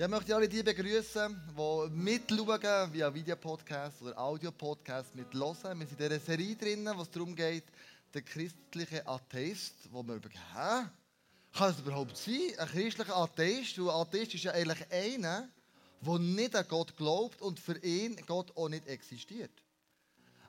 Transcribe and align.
Ja, 0.00 0.06
ich 0.06 0.12
möchte 0.12 0.34
alle 0.34 0.48
die 0.48 0.62
begrüßen, 0.62 1.38
die 1.58 1.90
mitschauen 1.90 2.90
via 2.90 3.12
Videopodcast 3.12 4.00
oder 4.00 4.18
Audiopodcast 4.18 5.14
mitlosen. 5.14 5.78
Wir 5.78 5.86
sind 5.86 6.00
in 6.00 6.08
dieser 6.08 6.20
Serie 6.24 6.56
drin, 6.56 6.90
wo 6.96 7.02
es 7.02 7.10
darum 7.10 7.36
geht, 7.36 7.64
der 8.14 8.22
christliche 8.22 9.06
Atheist, 9.06 9.74
wo 9.92 10.02
wir 10.02 10.14
überlegen, 10.14 10.40
hä? 10.54 10.86
Kann 11.52 11.68
das 11.68 11.80
überhaupt 11.80 12.16
sein? 12.16 12.40
Ein 12.56 12.68
christlicher 12.68 13.14
Atheist? 13.14 13.78
Ein 13.78 13.88
Atheist 13.90 14.34
ist 14.36 14.44
ja 14.44 14.52
eigentlich 14.52 14.90
einer, 14.90 15.50
der 16.00 16.18
nicht 16.18 16.56
an 16.56 16.64
Gott 16.66 16.96
glaubt 16.96 17.42
und 17.42 17.60
für 17.60 17.76
ihn 17.84 18.16
Gott 18.26 18.56
auch 18.56 18.70
nicht 18.70 18.86
existiert. 18.86 19.52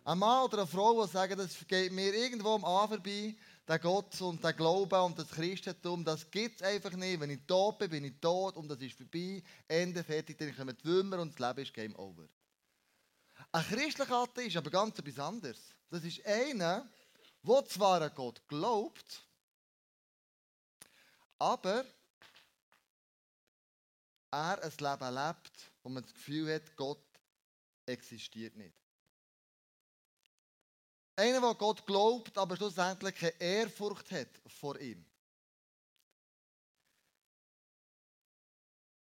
Ein 0.06 0.20
Mann 0.20 0.46
oder 0.46 0.60
eine 0.60 0.68
Frau, 0.68 1.06
die 1.06 1.12
sagen, 1.12 1.38
das 1.38 1.58
geht 1.68 1.92
mir 1.92 2.14
irgendwo 2.14 2.56
am 2.56 2.64
An 2.64 2.88
vorbei, 2.88 3.36
der 3.68 3.80
Gott 3.80 4.20
und 4.22 4.44
der 4.44 4.54
Glaube 4.54 5.02
und 5.02 5.18
das 5.18 5.30
Christentum, 5.30 6.04
das 6.04 6.30
gibt 6.30 6.62
es 6.62 6.68
einfach 6.68 6.92
nicht. 6.94 7.20
Wenn 7.20 7.30
ich 7.30 7.46
tot 7.46 7.80
bin, 7.80 7.90
bin 7.90 8.04
ich 8.06 8.20
tot 8.20 8.56
und 8.58 8.68
das 8.68 8.80
ist 8.80 8.98
vorbei. 8.98 9.44
Ende, 9.68 10.04
fertig, 10.04 10.38
dann 10.38 10.56
kommen 10.56 10.78
die 10.78 10.86
Würmer 10.86 11.20
und 11.20 11.32
das 11.32 11.48
Leben 11.48 11.64
ist 11.64 11.74
Game 11.74 11.96
Over. 11.96 12.28
Ein 13.52 13.64
christlicher 13.64 14.16
Atheist 14.16 14.50
ist 14.50 14.58
aber 14.58 14.70
ganz 14.70 14.98
etwas 14.98 15.20
anderes. 15.20 15.60
Das 15.90 16.04
ist 16.04 16.26
einer, 16.26 16.90
der 17.44 17.66
zwar 17.66 18.02
an 18.02 18.12
Gott 18.16 18.42
glaubt, 18.48 19.26
aber 21.38 21.86
er 24.32 24.64
ein 24.64 24.72
Leben 24.72 25.16
lebt, 25.16 25.72
wo 25.84 25.90
man 25.90 26.04
das 26.04 26.14
Gefühl 26.14 26.54
hat, 26.54 26.76
Gott 26.76 27.04
existiert 27.86 28.56
nicht. 28.56 28.81
Einer, 31.16 31.42
der 31.42 31.56
Gott 31.56 31.86
glaubt, 31.86 32.38
aber 32.38 32.56
schlussendlich 32.56 33.16
keine 33.16 33.40
Ehrfurcht 33.40 34.12
hat 34.12 34.30
vor 34.48 34.80
ihm. 34.80 35.06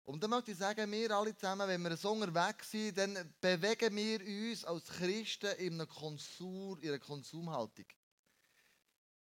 Und 0.09 0.23
dann 0.23 0.31
möchte 0.31 0.52
ich 0.52 0.58
sagen, 0.58 0.91
wir 0.91 1.12
alle 1.12 1.35
zusammen, 1.35 1.67
wenn 1.67 1.84
wir 1.84 1.95
so 1.95 2.12
unterwegs 2.12 2.72
sind, 2.72 2.98
dann 2.98 3.31
bewegen 3.39 3.95
wir 3.95 4.19
uns 4.50 4.66
als 4.66 4.86
Christen 4.88 5.56
in 5.58 5.75
einer, 5.75 5.86
Konsum, 5.86 6.80
in 6.80 6.89
einer 6.89 6.97
Konsumhaltung. 6.97 7.86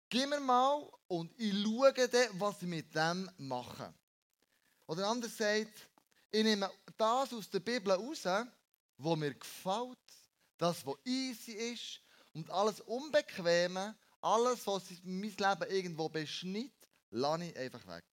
Gib 0.09 0.29
mir 0.29 0.41
mal 0.41 0.91
und 1.07 1.33
ich 1.39 1.55
schaue 1.55 1.93
dann, 1.93 2.29
was 2.41 2.63
ich 2.63 2.69
mit 2.69 2.93
dem 2.97 3.31
mache. 3.39 3.95
Oder 4.89 5.07
anders 5.07 5.37
sagt, 5.37 5.89
ich 6.33 6.43
nehme 6.43 6.69
das 6.97 7.33
aus 7.33 7.49
der 7.49 7.61
Bibel 7.61 7.93
raus, 7.93 8.25
was 8.25 9.17
mir 9.17 9.35
gefällt, 9.35 9.99
das, 10.59 10.85
was 10.85 10.97
easy 11.05 11.53
ist, 11.53 12.02
und 12.35 12.51
alles 12.51 12.81
Unbequeme, 12.81 13.97
alles, 14.21 14.67
was 14.67 14.85
mein 15.03 15.23
Leben 15.23 15.71
irgendwo 15.71 16.09
beschnitt, 16.09 16.73
lasse 17.11 17.45
ich 17.45 17.57
einfach 17.57 17.87
weg. 17.87 18.05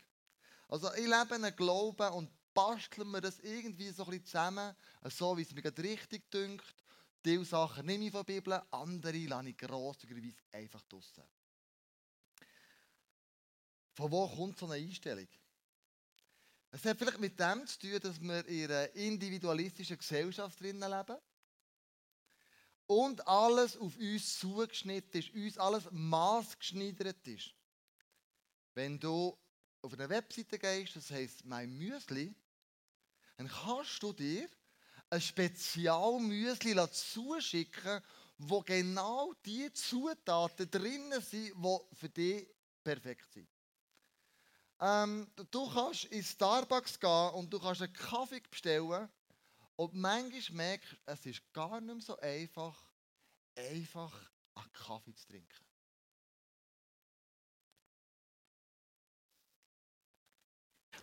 Also 0.68 0.94
ich 0.94 1.06
lebe 1.06 1.36
einen 1.36 1.56
Glauben 1.56 2.14
und 2.14 2.32
basteln 2.54 3.10
wir 3.12 3.22
das 3.22 3.40
irgendwie 3.40 3.90
so 3.92 4.04
ein 4.04 4.10
bisschen 4.10 4.26
zusammen, 4.26 4.76
so 5.06 5.38
wie 5.38 5.44
es 5.44 5.54
mir 5.54 5.62
gerade 5.62 5.82
richtig 5.84 6.30
dünkt. 6.32 6.76
Diese 7.24 7.46
Sachen 7.46 7.86
nehme 7.86 8.06
ich 8.06 8.12
von 8.12 8.26
der 8.26 8.34
Bibel, 8.34 8.62
andere 8.72 9.18
lasse 9.26 9.50
ich 9.50 9.58
grosszügigerweise 9.58 10.38
einfach 10.52 10.82
draussen. 10.84 11.24
Von 13.94 14.12
wo 14.12 14.28
kommt 14.28 14.58
so 14.58 14.66
eine 14.66 14.76
Einstellung? 14.76 15.28
Es 16.72 16.86
hat 16.86 16.98
vielleicht 16.98 17.20
mit 17.20 17.40
dem 17.40 17.66
zu 17.66 17.80
tun, 17.80 18.00
dass 18.00 18.22
wir 18.22 18.46
in 18.46 18.66
einer 18.66 18.96
individualistischen 18.96 19.98
Gesellschaft 19.98 20.60
drinnen 20.60 20.90
leben 20.90 21.18
und 22.90 23.28
alles 23.28 23.78
auf 23.78 23.96
uns 23.98 24.40
zugeschnitten 24.40 25.20
ist, 25.20 25.32
uns 25.36 25.58
alles 25.60 25.84
maßgeschneidert 25.92 27.28
ist. 27.28 27.54
Wenn 28.74 29.00
du 29.00 29.38
auf 29.84 29.94
eine 29.94 30.10
Webseite 30.10 30.58
gehst, 30.58 30.96
das 30.96 31.12
heisst 31.12 31.46
mein 31.46 31.78
Müsli, 31.78 32.34
dann 33.38 33.48
kannst 33.48 34.02
du 34.02 34.12
dir 34.12 34.50
ein 35.12 35.22
Spezialmüsli 35.22 36.76
zuschicken, 36.92 38.02
wo 38.40 38.62
genau 38.62 39.34
die 39.46 39.72
Zutaten 39.72 40.72
drin 40.72 41.14
sind, 41.22 41.54
die 41.56 41.80
für 41.94 42.10
dich 42.10 42.48
perfekt 42.84 43.32
sind. 43.32 43.48
Ähm, 44.82 45.32
du 45.52 45.72
kannst 45.72 46.06
in 46.06 46.24
Starbucks 46.24 47.00
gehen 47.00 47.30
und 47.36 47.54
du 47.54 47.60
kannst 47.60 47.84
einen 47.84 47.94
Kaffee 47.94 48.42
bestellen 48.50 49.10
und 49.80 49.94
manchmal 49.94 50.68
merkst 50.68 50.92
du, 50.92 50.98
es 51.06 51.26
ist 51.26 51.54
gar 51.54 51.80
nicht 51.80 51.94
mehr 51.94 52.02
so 52.02 52.20
einfach, 52.20 52.84
einfach 53.56 54.14
einen 54.56 54.74
Kaffee 54.74 55.16
zu 55.16 55.28
trinken. 55.28 55.66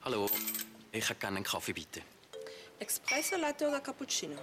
Hallo, 0.05 0.29
ich 0.93 1.09
hätte 1.09 1.19
gerne 1.19 1.37
einen 1.37 1.45
Kaffee, 1.47 1.73
bitte. 1.73 2.03
Espresso 2.79 3.37
Latte 3.37 3.67
oder 3.67 3.81
Cappuccino? 3.81 4.37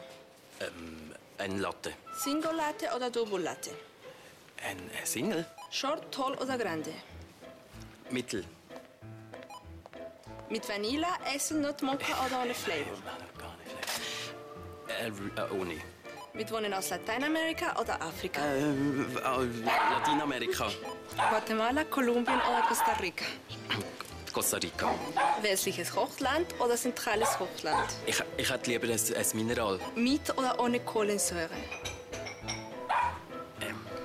Ähm, 0.61 1.13
ein 1.37 1.59
Latte. 1.59 1.93
Single 2.15 2.55
Latte 2.55 2.89
oder 2.95 3.11
Double 3.11 3.39
Latte? 3.39 3.69
Ein 4.63 4.79
äh, 4.89 5.05
Single? 5.05 5.45
Short, 5.69 6.11
Tall 6.11 6.33
oder 6.39 6.57
Grande? 6.57 6.91
Mittel. 8.09 8.43
Mit 10.49 10.67
Vanilla, 10.67 11.19
Hazelnut, 11.23 11.83
Mocha 11.83 12.25
oder 12.25 12.41
ohne 12.41 12.55
Flavor? 12.55 12.97
Äh, 15.01 15.07
äh, 15.07 15.51
ohne. 15.51 15.75
Mit 16.33 16.51
Wohnen 16.51 16.73
aus 16.73 16.89
Lateinamerika 16.89 17.79
oder 17.79 18.01
Afrika? 18.01 18.41
Äh, 18.43 18.61
äh, 18.61 19.63
Lateinamerika. 19.91 20.71
Guatemala, 21.29 21.83
Kolumbien 21.85 22.37
oder 22.37 22.63
Costa 22.67 22.93
Rica? 23.01 23.25
Costa 24.33 24.57
Rica. 24.57 24.93
Westliches 25.41 25.95
Hochland 25.95 26.47
oder 26.59 26.75
zentrales 26.75 27.39
Hochland? 27.39 27.87
Ich, 28.05 28.21
ich 28.37 28.49
hätte 28.49 28.71
lieber 28.71 28.87
ein, 28.87 28.99
ein 29.15 29.25
Mineral. 29.33 29.79
Mit 29.95 30.35
oder 30.37 30.59
ohne 30.59 30.79
Kohlensäure? 30.79 31.49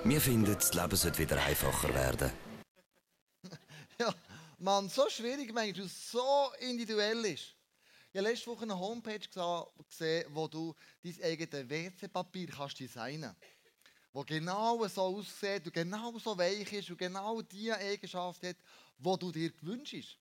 Wir 0.05 0.21
finden, 0.21 0.55
das 0.55 0.73
Leben 0.75 0.97
sollte 0.97 1.19
wieder 1.19 1.43
einfacher 1.43 1.93
werden. 1.95 2.31
Ja, 4.01 4.15
Mann, 4.61 4.89
so 4.89 5.09
schwierig, 5.09 5.53
manchmal, 5.53 5.77
weil 5.77 5.87
es 5.87 6.13
so 6.13 6.53
individuell 6.61 7.25
ist. 7.25 7.58
Ich 8.11 8.19
habe 8.19 8.31
letzte 8.31 8.47
Woche 8.47 8.63
eine 8.63 8.79
Homepage 8.79 9.19
gesehen, 9.19 10.25
wo 10.31 10.49
du 10.49 10.75
dein 11.03 11.23
eigenes 11.23 11.69
WC-Papier 11.69 12.47
kannst 12.49 12.81
designen 12.81 13.37
kannst. 13.39 13.59
Wo 14.15 14.25
genau 14.25 14.89
so 14.89 15.03
aussieht 15.03 15.67
und 15.67 15.75
genau 15.75 16.19
so 16.19 16.39
weich 16.39 16.73
ist 16.73 16.89
und 16.89 16.97
genau 16.97 17.43
die 17.43 17.71
Eigenschaft 17.71 18.43
hat, 18.45 18.57
die 18.97 19.19
du 19.19 19.31
dir 19.31 19.51
gewünscht 19.51 20.19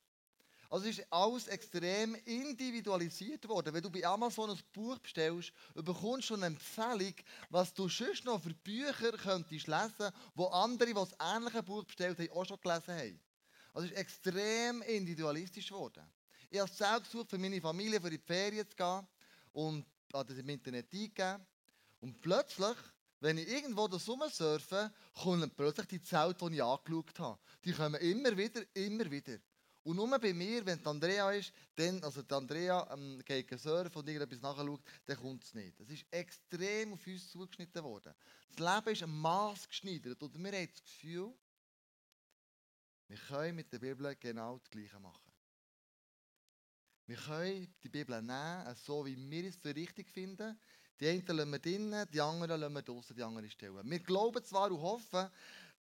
Also 0.70 0.90
es 0.90 1.00
ist 1.00 1.08
alles 1.14 1.48
extrem 1.48 2.16
individualisiert 2.26 3.48
worden. 3.48 3.74
Wenn 3.74 3.84
du 3.84 3.90
bei 3.90 4.06
Amazon 4.06 4.50
ein 4.50 4.60
Buch 4.74 5.00
bestellst, 5.00 5.54
bekommst 5.74 6.30
du 6.30 6.34
eine 6.34 6.48
Empfehlung, 6.48 7.14
was 7.50 7.74
du 7.74 7.88
sonst 7.88 8.26
noch 8.26 8.44
für 8.44 8.54
Bücher 8.54 9.14
könntest 9.14 9.66
lesen, 9.66 10.12
wo 10.36 10.48
andere, 10.48 10.90
die 10.90 10.94
das 10.94 11.16
ähnliche 11.22 11.64
Buch 11.64 11.86
bestellt 11.86 12.20
haben, 12.20 12.32
auch 12.32 12.46
schon 12.46 12.60
gelesen 12.60 12.94
haben. 12.94 13.20
Also 13.74 13.88
ist 13.88 13.96
extrem 13.96 14.82
individualistisch 14.82 15.70
geworden. 15.70 16.04
Ich 16.50 16.60
habe 16.60 16.70
es 16.70 16.78
selbst 16.78 17.12
gesucht, 17.12 17.30
für 17.30 17.38
meine 17.38 17.60
Familie 17.60 18.00
für 18.00 18.10
die 18.10 18.18
Ferien 18.18 18.68
zu 18.68 18.76
gehen 18.76 19.08
und 19.52 19.86
habe 20.14 20.30
das 20.30 20.38
im 20.38 20.48
Internet 20.50 20.94
eingegeben. 20.94 21.46
Und 22.00 22.22
plötzlich, 22.22 22.78
wenn 23.20 23.38
ich 23.38 23.48
irgendwo 23.50 23.88
da 23.88 24.00
surfe, 24.00 24.92
kommen 25.22 25.52
plötzlich 25.52 25.88
die 25.88 26.02
Zelte, 26.02 26.50
die 26.50 26.56
ich 26.56 26.64
angeschaut 26.64 27.20
habe. 27.20 27.40
Die 27.66 27.74
kommen 27.74 28.00
immer 28.00 28.38
wieder, 28.38 28.64
immer 28.74 29.10
wieder. 29.12 29.38
Und 29.84 29.96
nur 29.96 30.20
bei 30.20 30.34
mir, 30.34 30.66
wenn 30.66 30.86
Andrea 30.86 31.32
ist, 31.32 31.54
dann, 31.76 32.04
also 32.04 32.22
die 32.22 32.34
Andrea 32.34 32.86
ähm, 32.92 33.22
geht 33.24 33.58
surfen 33.58 33.96
und 33.96 34.08
irgendetwas 34.08 34.42
nachschaut, 34.42 34.82
dann 35.06 35.18
kommt 35.18 35.44
es 35.46 35.54
nicht. 35.54 35.80
Es 35.80 35.90
ist 35.90 36.06
extrem 36.12 36.94
auf 36.94 37.08
uns 37.08 37.32
zugeschnitten 37.32 37.84
worden. 37.84 38.14
Das 38.50 38.60
Leben 38.60 38.94
ist 38.94 39.04
ein 39.04 39.18
Maß 39.18 39.68
geschneidert 39.68 40.22
und 40.22 40.38
wir 40.38 40.52
haben 40.52 40.68
das 40.70 40.84
Gefühl, 40.84 41.34
wir 43.08 43.18
können 43.18 43.56
mit 43.56 43.72
der 43.72 43.80
Bibel 43.80 44.14
genau 44.18 44.58
das 44.58 44.70
Gleiche 44.70 45.00
machen. 45.00 45.27
Wir 47.08 47.16
können 47.16 47.74
die 47.82 47.90
Bibel 47.90 48.22
nehmen, 48.22 48.76
so 48.76 49.06
wie 49.06 49.16
wir 49.18 49.46
es 49.46 49.56
für 49.56 49.74
richtig 49.74 50.10
finden. 50.10 50.60
Die 51.00 51.08
einen 51.08 51.26
lassen 51.26 51.52
wir 51.52 51.60
drinnen, 51.60 52.08
die 52.12 52.20
anderen 52.20 52.60
lassen 52.60 52.74
wir 52.74 52.82
draußen, 52.82 53.16
die 53.16 53.24
anderen 53.24 53.50
stellen. 53.50 53.90
Wir 53.90 54.00
glauben 54.00 54.44
zwar 54.44 54.70
und 54.70 54.82
hoffen, 54.82 55.30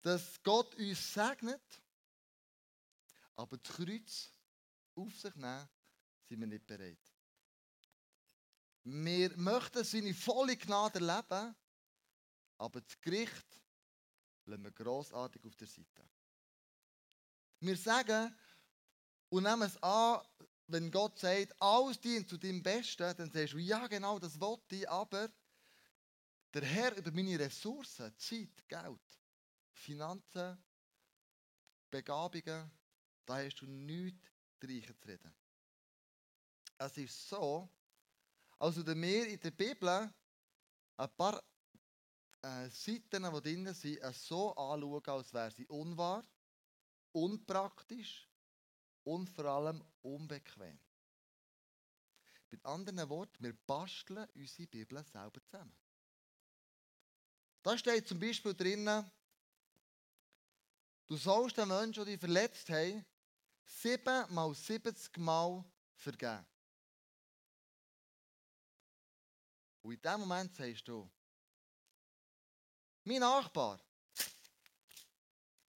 dass 0.03 0.43
Gott 0.43 0.75
uns 0.75 1.15
segnet, 1.15 1.83
aber 3.37 3.57
das 3.57 3.75
Kreuz 3.75 4.31
auf 4.95 5.19
sich 5.19 5.35
nehmen, 5.37 5.67
sind 6.29 6.41
wir 6.41 6.47
nicht 6.47 6.67
bereit. 6.67 6.99
Wir 8.83 9.35
möchten 9.39 9.83
seine 9.83 10.13
volle 10.13 10.59
Gnade 10.59 10.99
erleben, 10.99 11.57
aber 12.59 12.83
das 12.83 13.01
Gericht 13.01 13.63
lassen 14.45 14.63
wir 14.63 14.73
grossartig 14.73 15.43
auf 15.43 15.57
der 15.57 15.69
Seite. 15.69 16.07
Wir 17.61 17.77
sagen 17.79 18.37
und 19.31 19.45
nehmen 19.45 19.63
es 19.63 19.83
an, 19.83 20.21
wenn 20.67 20.91
Gott 20.91 21.19
sagt, 21.19 21.61
alles 21.61 22.01
dient 22.01 22.29
zu 22.29 22.39
deinem 22.39 22.63
Besten, 22.63 23.15
dann 23.17 23.31
sagst 23.31 23.53
du, 23.53 23.59
ja 23.59 23.87
genau, 23.87 24.19
das 24.19 24.41
wollte 24.41 24.77
ich, 24.77 24.89
aber 24.89 25.31
der 26.53 26.63
Herr 26.63 26.97
über 26.97 27.11
meine 27.13 27.39
Ressourcen, 27.39 28.17
Zeit, 28.17 28.67
Geld, 28.69 29.01
Finanzen, 29.73 30.63
Begabungen, 31.91 32.71
da 33.27 33.37
hast 33.37 33.61
du 33.61 33.67
nichts 33.67 34.31
reichen 34.63 34.97
zu 34.99 35.09
reden. 35.09 35.35
Es 36.79 36.97
ist 36.97 37.29
so, 37.29 37.69
als 38.59 38.77
würden 38.77 39.01
wir 39.01 39.27
in 39.29 39.41
der 39.41 39.51
Bibel 39.51 40.13
ein 40.97 41.17
paar 41.17 41.43
äh, 42.43 42.69
Seiten, 42.71 43.23
die 43.23 43.41
drin 43.43 43.75
sind, 43.75 44.01
so 44.15 44.55
anschauen, 44.55 45.03
als 45.07 45.33
wäre 45.33 45.51
sie 45.51 45.67
unwahr, 45.67 46.25
unpraktisch 47.13 48.29
und 49.05 49.29
vor 49.31 49.45
allem 49.45 49.85
unbequem. 50.03 50.79
Mit 52.51 52.65
anderen 52.65 53.09
Worten, 53.09 53.43
wir 53.43 53.53
basteln 53.67 54.29
unsere 54.35 54.69
Bibel 54.69 55.05
selber 55.05 55.43
zusammen. 55.43 55.77
Da 57.63 57.79
steht 57.79 58.07
zum 58.07 58.21
Beispiel 58.21 58.55
drinnen, 58.55 59.11
du 61.07 61.17
sollst 61.17 61.57
den 61.57 61.69
Menschen, 61.69 62.05
die 62.05 62.13
dich 62.13 62.21
verletzt 62.21 62.69
haben, 62.69 63.05
sieben 63.65 64.35
mal 64.35 64.55
70 64.55 65.17
Mal 65.19 65.65
vergeben. 65.97 66.47
Und 69.83 69.95
in 69.95 70.01
dem 70.01 70.21
Moment 70.21 70.55
sagst 70.55 70.87
du, 70.89 71.11
mein 73.05 73.21
Nachbar, 73.21 73.79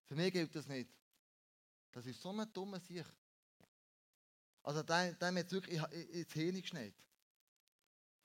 für 0.05 0.15
mich 0.15 0.33
gilt 0.33 0.55
das 0.55 0.67
nicht. 0.67 0.98
Das 1.93 2.07
ist 2.07 2.21
so 2.21 2.31
ein 2.31 2.53
dummer 2.53 2.81
Sieg. 2.81 3.07
Also 4.63 4.83
dem, 4.83 5.19
dem 5.19 5.39
hat 5.39 5.51
wirklich 5.51 5.81
ins 6.13 6.33
Hirn 6.33 6.61
geschneit. 6.61 6.95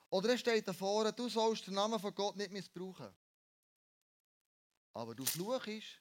Oder 0.09 0.29
er 0.29 0.37
steht 0.37 0.67
da 0.67 0.73
vorne, 0.73 1.13
du 1.13 1.29
sollst 1.29 1.65
den 1.67 1.73
Namen 1.73 1.99
von 1.99 2.13
Gott 2.13 2.35
nicht 2.35 2.51
missbrauchen. 2.51 3.13
Aber 4.93 5.15
du 5.15 5.25
fluchst, 5.25 5.99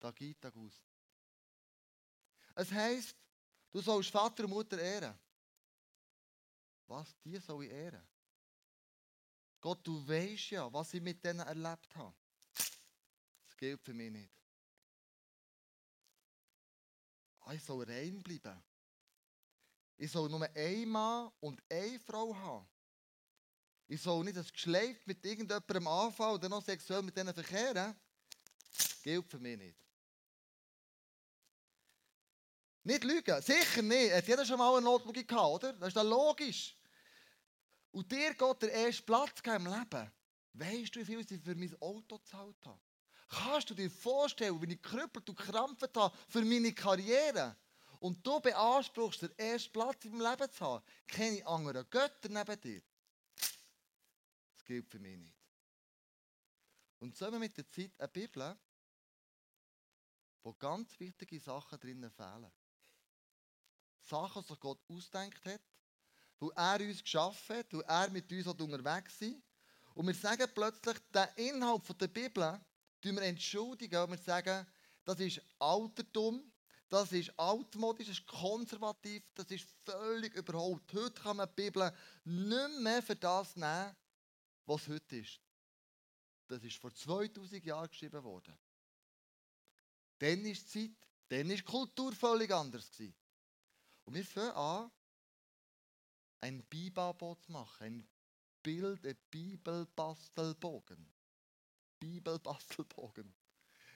da 0.00 0.10
geht 0.10 0.40
Tag 0.40 0.54
aus. 0.56 0.82
Es 2.54 2.70
heisst, 2.70 3.16
du 3.70 3.80
sollst 3.80 4.10
Vater 4.10 4.44
und 4.44 4.50
Mutter 4.50 4.78
ehren. 4.78 5.18
Was? 6.86 7.16
Die 7.24 7.38
soll 7.38 7.64
ich 7.64 7.70
ehren? 7.70 8.06
Gott, 9.60 9.86
du 9.86 10.06
weißt 10.06 10.50
ja, 10.50 10.70
was 10.70 10.92
ich 10.92 11.00
mit 11.00 11.24
denen 11.24 11.40
erlebt 11.40 11.96
habe. 11.96 12.14
Das 12.54 13.56
gilt 13.56 13.80
für 13.80 13.94
mich 13.94 14.12
nicht. 14.12 14.30
Ich 17.52 17.62
soll 17.62 17.84
rein 17.84 18.22
bleiben. 18.22 18.62
Ich 19.96 20.10
soll 20.10 20.28
nur 20.28 20.48
ein 20.54 20.88
Mann 20.88 21.30
und 21.40 21.62
eine 21.70 22.00
Frau 22.00 22.34
haben. 22.34 22.66
Ich 23.86 24.00
soll 24.00 24.24
nicht 24.24 24.36
das 24.36 24.52
Geschleif 24.52 25.06
mit 25.06 25.24
irgendjemandem 25.24 25.86
anfangen 25.86 26.34
oder 26.34 26.48
noch 26.48 26.64
sexuell 26.64 27.02
mit 27.02 27.16
denen 27.16 27.34
verkehren. 27.34 27.94
Das 28.76 29.02
gilt 29.02 29.28
für 29.28 29.38
mich 29.38 29.58
nicht. 29.58 29.78
Nicht 32.82 33.04
lügen, 33.04 33.40
sicher 33.40 33.82
nicht. 33.82 34.12
Hat 34.12 34.26
jeder 34.26 34.44
schon 34.44 34.58
mal 34.58 34.74
eine 34.76 34.84
Notlogik 34.84 35.28
gehabt, 35.28 35.64
oder? 35.64 35.72
Das 35.74 35.88
ist 35.88 35.96
dann 35.96 36.08
logisch. 36.08 36.76
Und 37.92 38.10
dir 38.10 38.34
geht 38.34 38.62
der 38.62 38.72
erste 38.72 39.02
Platz 39.02 39.40
im 39.44 39.66
Leben. 39.66 40.12
Weißt 40.54 40.94
du, 40.94 41.00
wie 41.00 41.04
viel 41.04 41.20
ich 41.20 41.42
für 41.42 41.54
mein 41.54 41.74
Auto 41.80 42.18
gezahlt 42.18 42.56
habe? 42.64 42.80
Kannst 43.28 43.70
du 43.70 43.74
dir 43.74 43.90
vorstellen, 43.90 44.60
wie 44.60 44.72
ich 44.72 44.82
gekrüppelt 44.82 45.28
und 45.28 45.36
gekrampft 45.36 45.96
habe 45.96 46.16
für 46.28 46.42
meine 46.42 46.72
Karriere? 46.72 47.56
Und 48.00 48.24
du 48.26 48.38
beanspruchst, 48.38 49.22
den 49.22 49.38
ersten 49.38 49.72
Platz 49.72 50.04
im 50.04 50.20
Leben 50.20 50.50
zu 50.50 50.64
haben. 50.64 50.84
Keine 51.06 51.46
anderen 51.46 51.88
Götter 51.88 52.28
neben 52.28 52.60
dir. 52.60 52.82
Das 53.36 54.64
gilt 54.64 54.88
für 54.90 54.98
mich 54.98 55.16
nicht. 55.16 55.34
Und 56.98 57.16
so 57.16 57.26
haben 57.26 57.34
wir 57.34 57.38
mit 57.38 57.56
der 57.56 57.68
Zeit 57.68 57.92
eine 57.98 58.08
Bibel, 58.08 58.56
wo 60.42 60.52
ganz 60.52 60.98
wichtige 61.00 61.40
Sachen 61.40 61.80
drinnen 61.80 62.10
fehlen. 62.10 62.52
Sachen, 64.02 64.44
die 64.44 64.56
Gott 64.60 64.80
ausdenkt 64.88 65.44
hat, 65.46 65.62
wo 66.38 66.50
er 66.50 66.80
uns 66.80 67.02
geschaffen 67.02 67.56
hat, 67.56 67.72
wo 67.72 67.80
er 67.80 68.10
mit 68.10 68.30
uns 68.30 68.46
unterwegs 68.46 69.20
ist. 69.22 69.36
Und 69.94 70.06
wir 70.06 70.14
sagen 70.14 70.50
plötzlich, 70.54 70.98
den 71.14 71.28
Inhalt 71.36 72.00
der 72.00 72.08
Bibel 72.08 72.60
wir 73.12 73.22
entschuldigen 73.22 74.02
und 74.02 74.22
sagen, 74.22 74.66
das 75.04 75.20
ist 75.20 75.40
Altertum, 75.58 76.52
das 76.88 77.12
ist 77.12 77.38
altmodisch, 77.38 78.06
das 78.06 78.18
ist 78.18 78.26
konservativ, 78.26 79.22
das 79.34 79.50
ist 79.50 79.66
völlig 79.84 80.34
überholt. 80.34 80.82
Heute 80.92 81.20
kann 81.20 81.36
man 81.38 81.48
die 81.48 81.62
Bibel 81.62 81.92
nicht 82.24 82.80
mehr 82.80 83.02
für 83.02 83.16
das 83.16 83.56
nehmen, 83.56 83.96
was 84.66 84.88
heute 84.88 85.16
ist. 85.16 85.40
Das 86.46 86.62
ist 86.62 86.76
vor 86.76 86.94
2000 86.94 87.64
Jahren 87.64 87.88
geschrieben 87.88 88.22
worden. 88.22 88.56
Dann 90.18 90.44
ist 90.46 90.74
die 90.74 90.88
Zeit, 90.88 91.08
dann 91.28 91.50
ist 91.50 91.60
die 91.60 91.64
Kultur 91.64 92.12
völlig 92.12 92.52
anders 92.52 92.90
gewesen. 92.92 93.14
Und 94.04 94.14
wir 94.14 94.24
fangen 94.24 94.52
an, 94.52 94.90
ein 96.40 96.62
Bibabo 96.64 97.34
zu 97.36 97.50
machen, 97.50 97.86
ein 97.86 98.08
Bild, 98.62 99.06
ein 99.06 99.16
Bibelbastelbogen. 99.30 101.13
Bibelbastelbogen. 102.04 103.32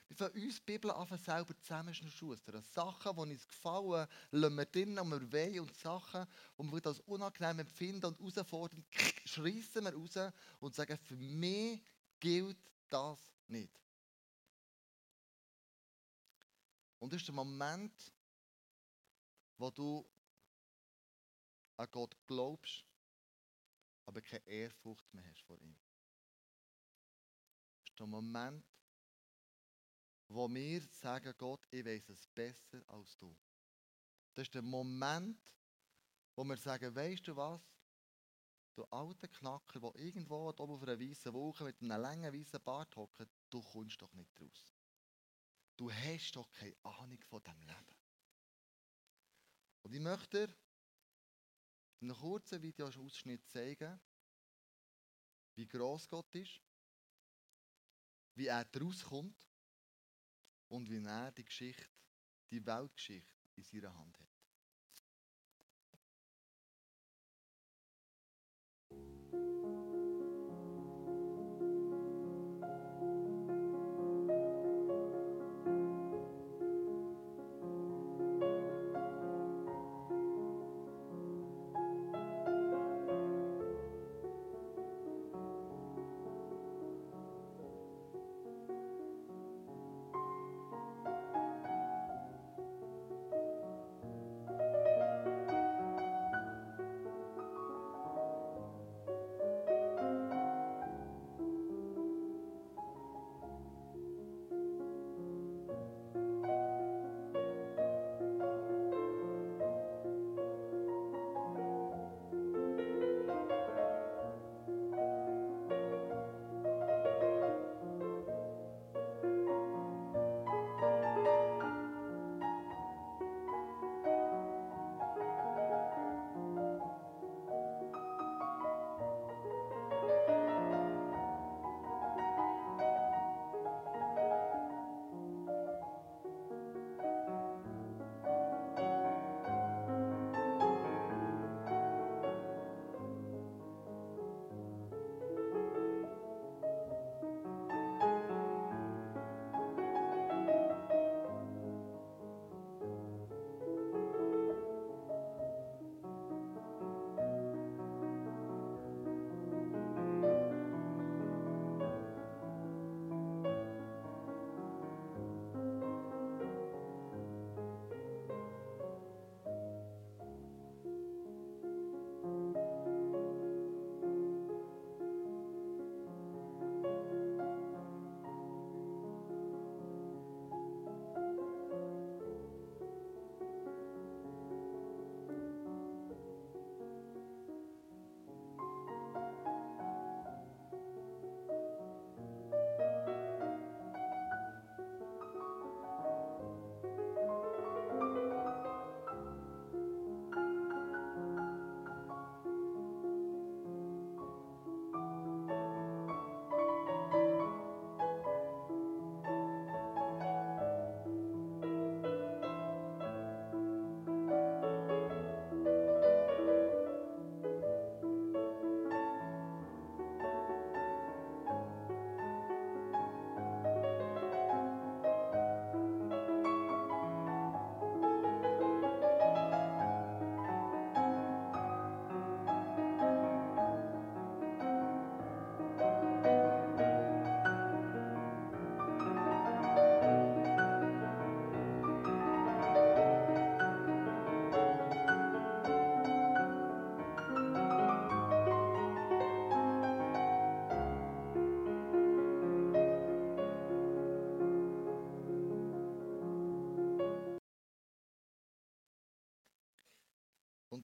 Wir 0.08 0.16
fangen 0.16 0.43
uns 0.43 0.56
die 0.56 0.62
Bibel 0.62 0.90
an, 0.90 1.19
selber 1.19 1.55
zusammenschustern. 1.60 2.62
Sachen, 2.62 3.14
die 3.14 3.20
uns 3.20 3.46
gefallen, 3.46 4.08
lassen 4.31 4.56
wir 4.56 4.64
drin, 4.64 4.99
und 4.99 5.10
wir 5.10 5.32
wollen, 5.32 5.60
und 5.60 5.76
Sachen, 5.76 6.26
die 6.58 6.72
wir 6.72 6.87
als 6.87 7.00
unangenehm 7.00 7.58
empfinden 7.58 8.06
und 8.06 8.19
herausfordern, 8.19 8.82
schreissen 9.26 9.84
wir 9.84 9.94
raus 9.94 10.32
und 10.60 10.75
sagen, 10.75 10.96
für 10.96 11.16
mich 11.16 11.82
gilt 12.19 12.56
das 12.88 13.19
nicht. 13.49 13.78
Und 17.00 17.12
das 17.12 17.20
ist 17.20 17.28
der 17.28 17.34
Moment, 17.34 17.93
wo 19.58 19.70
du 19.70 20.08
an 21.76 21.87
Gott 21.90 22.16
glaubst, 22.26 22.82
aber 24.06 24.22
keine 24.22 24.46
Ehrfurcht 24.46 25.12
mehr 25.12 25.25
hast 25.31 25.43
vor 25.43 25.58
ihm. 25.58 25.76
Der 27.99 28.06
Moment, 28.06 28.65
wo 30.29 30.49
wir 30.49 30.81
sagen, 30.83 31.35
Gott, 31.37 31.67
ich 31.71 31.85
weiß 31.85 32.11
es 32.11 32.27
besser 32.29 32.83
als 32.87 33.17
du. 33.17 33.37
Das 34.35 34.45
ist 34.45 34.55
der 34.55 34.62
Moment, 34.62 35.41
wo 36.37 36.45
wir 36.45 36.56
sagen, 36.56 36.95
weißt 36.95 37.27
du 37.27 37.37
was? 37.37 37.61
Du 38.75 38.85
alter 38.85 39.27
Knacker, 39.27 39.81
der 39.81 39.95
irgendwo 39.97 40.49
oben 40.49 40.73
auf 40.73 40.83
einer 40.83 41.00
weißen 41.00 41.33
Wolke 41.33 41.65
mit 41.65 41.83
einem 41.83 42.00
langen 42.00 42.33
weißen 42.33 42.62
Bart 42.62 42.95
hockt, 42.95 43.27
du 43.50 43.61
kommst 43.61 44.00
doch 44.00 44.12
nicht 44.15 44.41
raus. 44.41 44.77
Du 45.77 45.91
hast 45.91 46.37
doch 46.37 46.49
keine 46.53 46.77
Ahnung 46.85 47.21
von 47.23 47.43
dem 47.43 47.61
Leben. 47.62 47.97
Und 49.83 49.95
ich 49.95 50.00
möchte 50.00 50.47
dir 50.47 50.55
in 52.00 52.11
einem 52.11 52.21
kurzen 52.21 52.62
Videoausschnitt 52.62 53.49
zeigen, 53.49 54.00
wie 55.57 55.67
groß 55.67 56.09
Gott 56.09 56.33
ist, 56.37 56.61
wie 58.38 58.47
er 58.47 58.64
daraus 58.64 59.04
kommt 59.04 59.49
und 60.68 60.88
wie 60.88 61.04
er 61.04 61.33
die 61.33 61.45
Geschichte, 61.45 61.85
die 62.50 62.64
Weltgeschichte 62.64 63.35
in 63.57 63.64
seiner 63.64 63.95
Hand 63.97 64.18
hat. 64.18 64.38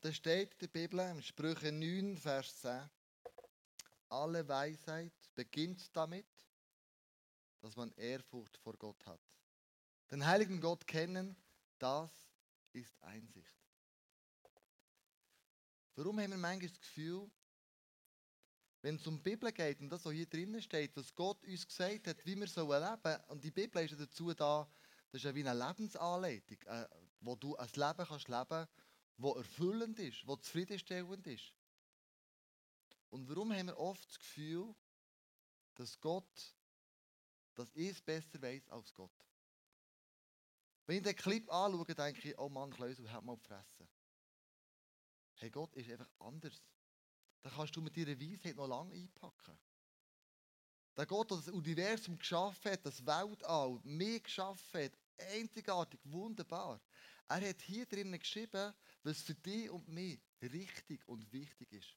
Da 0.05 0.13
steht 0.13 0.53
in 0.53 0.59
der 0.59 0.67
Bibel, 0.67 1.01
im 1.01 1.23
Sprüche 1.23 1.73
9, 1.73 2.19
Vers 2.19 2.61
10, 2.61 2.91
alle 4.11 4.47
Weisheit 4.47 5.15
beginnt 5.35 5.97
damit, 5.97 6.27
dass 7.63 7.75
man 7.75 7.91
Ehrfurcht 7.93 8.55
vor 8.59 8.75
Gott 8.75 9.07
hat. 9.07 9.23
Den 10.11 10.27
heiligen 10.27 10.61
Gott 10.61 10.87
kennen, 10.87 11.35
das 11.79 12.11
ist 12.75 13.03
Einsicht. 13.03 13.57
Warum 15.95 16.21
haben 16.21 16.33
wir 16.33 16.37
manchmal 16.37 16.69
das 16.69 16.79
Gefühl, 16.79 17.31
wenn 18.83 18.97
es 18.97 19.07
um 19.07 19.17
die 19.17 19.31
Bibel 19.31 19.51
geht 19.53 19.81
und 19.81 19.89
das, 19.89 20.05
was 20.05 20.13
hier 20.13 20.27
drinnen 20.27 20.61
steht, 20.61 20.95
dass 20.99 21.15
Gott 21.15 21.43
uns 21.47 21.67
gesagt 21.67 22.09
hat, 22.09 22.27
wie 22.27 22.37
wir 22.37 22.45
leben 22.45 22.47
sollen, 22.47 23.21
und 23.29 23.43
die 23.43 23.51
Bibel 23.51 23.83
ist 23.83 23.93
ja 23.93 23.97
dazu 23.97 24.35
da, 24.35 24.71
das 25.11 25.21
ist 25.21 25.25
ja 25.25 25.35
wie 25.35 25.49
eine 25.49 25.67
Lebensanleitung, 25.67 26.61
äh, 26.67 26.87
wo 27.21 27.37
du 27.37 27.57
ein 27.57 27.71
Leben 27.75 28.07
kannst 28.07 28.29
leben, 28.29 28.69
das 29.17 29.37
erfüllend 29.37 29.99
ist, 29.99 30.25
das 30.27 30.41
zufriedenstellend 30.43 31.27
ist. 31.27 31.53
Und 33.11 33.29
warum 33.29 33.53
haben 33.53 33.69
wir 33.69 33.79
oft 33.79 34.09
das 34.09 34.19
Gefühl, 34.19 34.75
dass 35.77 36.01
Gott, 36.01 36.57
dass 37.55 37.71
ich 37.75 37.91
es 37.91 38.03
besser 38.03 38.41
weiß 38.43 38.69
als 38.71 38.93
Gott? 38.93 39.13
Wenn 40.87 40.99
ich 40.99 41.03
den 41.03 41.17
Clip 41.17 41.51
anschaue, 41.51 41.95
denke 41.95 42.29
ich, 42.29 42.39
oh 42.39 42.49
Mann, 42.49 42.71
Kleusel, 42.71 43.11
hat 43.11 43.25
mal 43.25 43.37
gefressen. 43.37 43.89
Hey, 45.37 45.51
Gott 45.51 45.75
ist 45.75 45.91
einfach 45.91 46.11
anders. 46.19 46.61
Da 47.43 47.51
kannst 47.51 47.77
du 47.77 47.81
mit 47.81 47.97
deiner 47.97 48.19
Weisheit 48.19 48.57
noch 48.57 48.67
lange 48.67 48.95
einpacken. 48.95 49.59
Der 50.97 51.07
Gott, 51.07 51.31
der 51.31 51.39
das 51.39 51.49
Universum 51.49 52.19
geschaffen 52.19 52.73
hat, 52.73 52.87
das 52.87 53.05
Weltall, 53.05 53.81
mich 53.83 54.23
geschaffen 54.23 54.85
hat, 54.85 54.93
einzigartig, 55.19 56.01
wunderbar. 56.05 56.81
Er 57.29 57.49
hat 57.49 57.63
hier 57.63 57.87
drinnen 57.87 58.19
geschrieben, 58.19 58.75
was 59.03 59.23
für 59.23 59.35
dich 59.35 59.71
und 59.71 59.89
mich 59.89 60.21
richtig 60.43 61.07
und 61.09 61.31
wichtig 61.33 61.73
ist. 61.73 61.97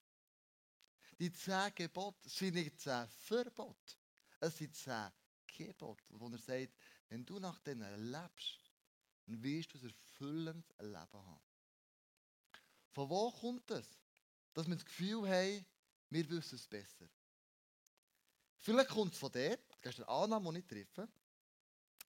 Die 1.20 1.32
zehn 1.32 1.74
Gebote 1.76 2.30
sind 2.30 2.56
nicht 2.56 2.80
zehn 2.80 3.08
Verbote. 3.08 3.96
Es 4.40 4.58
sind 4.58 4.76
zehn 4.76 5.12
Gebote, 5.48 6.04
wo 6.10 6.30
er 6.30 6.38
sagt, 6.38 6.74
wenn 7.10 7.26
du 7.26 7.40
nach 7.40 7.60
denen 7.60 8.12
lebst, 8.12 8.72
dann 9.26 9.42
wirst 9.44 9.74
du 9.74 9.80
ein 9.80 9.86
erfüllendes 9.86 10.78
Leben 10.80 10.96
haben. 10.96 11.42
Von 12.92 13.10
wo 13.10 13.32
kommt 13.32 13.70
es? 13.72 14.00
Dass 14.54 14.68
wir 14.68 14.76
das 14.76 14.86
Gefühl 14.86 15.28
haben, 15.28 15.66
wir 16.10 16.30
wissen 16.30 16.56
es 16.56 16.68
besser. 16.68 17.08
Vielleicht 18.58 18.90
kommt 18.90 19.14
es 19.14 19.20
von 19.20 19.32
dort, 19.32 19.60
das 19.82 19.94
ist 19.94 20.00
eine 20.00 20.10
Annahme, 20.10 20.54
die 20.54 20.60
ich 20.60 20.66
treffe. 20.66 21.08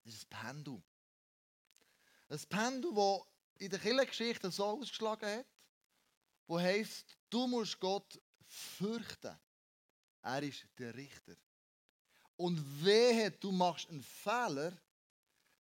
Das 0.05 0.15
ist 0.15 0.33
ein 0.33 0.41
Pendel. 0.41 0.83
Ein 2.29 2.41
Pendel, 2.49 2.95
das 2.95 3.21
in 3.59 3.71
der 3.71 3.79
Kirchengeschichte 3.79 4.51
so 4.51 4.65
ausgeschlagen 4.65 5.39
hat, 5.39 5.47
wo 6.47 6.59
heisst, 6.59 7.17
du 7.31 7.47
musst 7.47 7.79
Gott 7.81 8.21
fürchten. 8.47 9.39
Er 10.23 10.43
ist 10.43 10.67
der 10.79 10.95
Richter. 10.95 11.37
Und 12.37 12.85
wehe, 12.85 13.31
du 13.31 13.51
machst 13.51 13.89
einen 13.89 14.03
Fehler, 14.03 14.77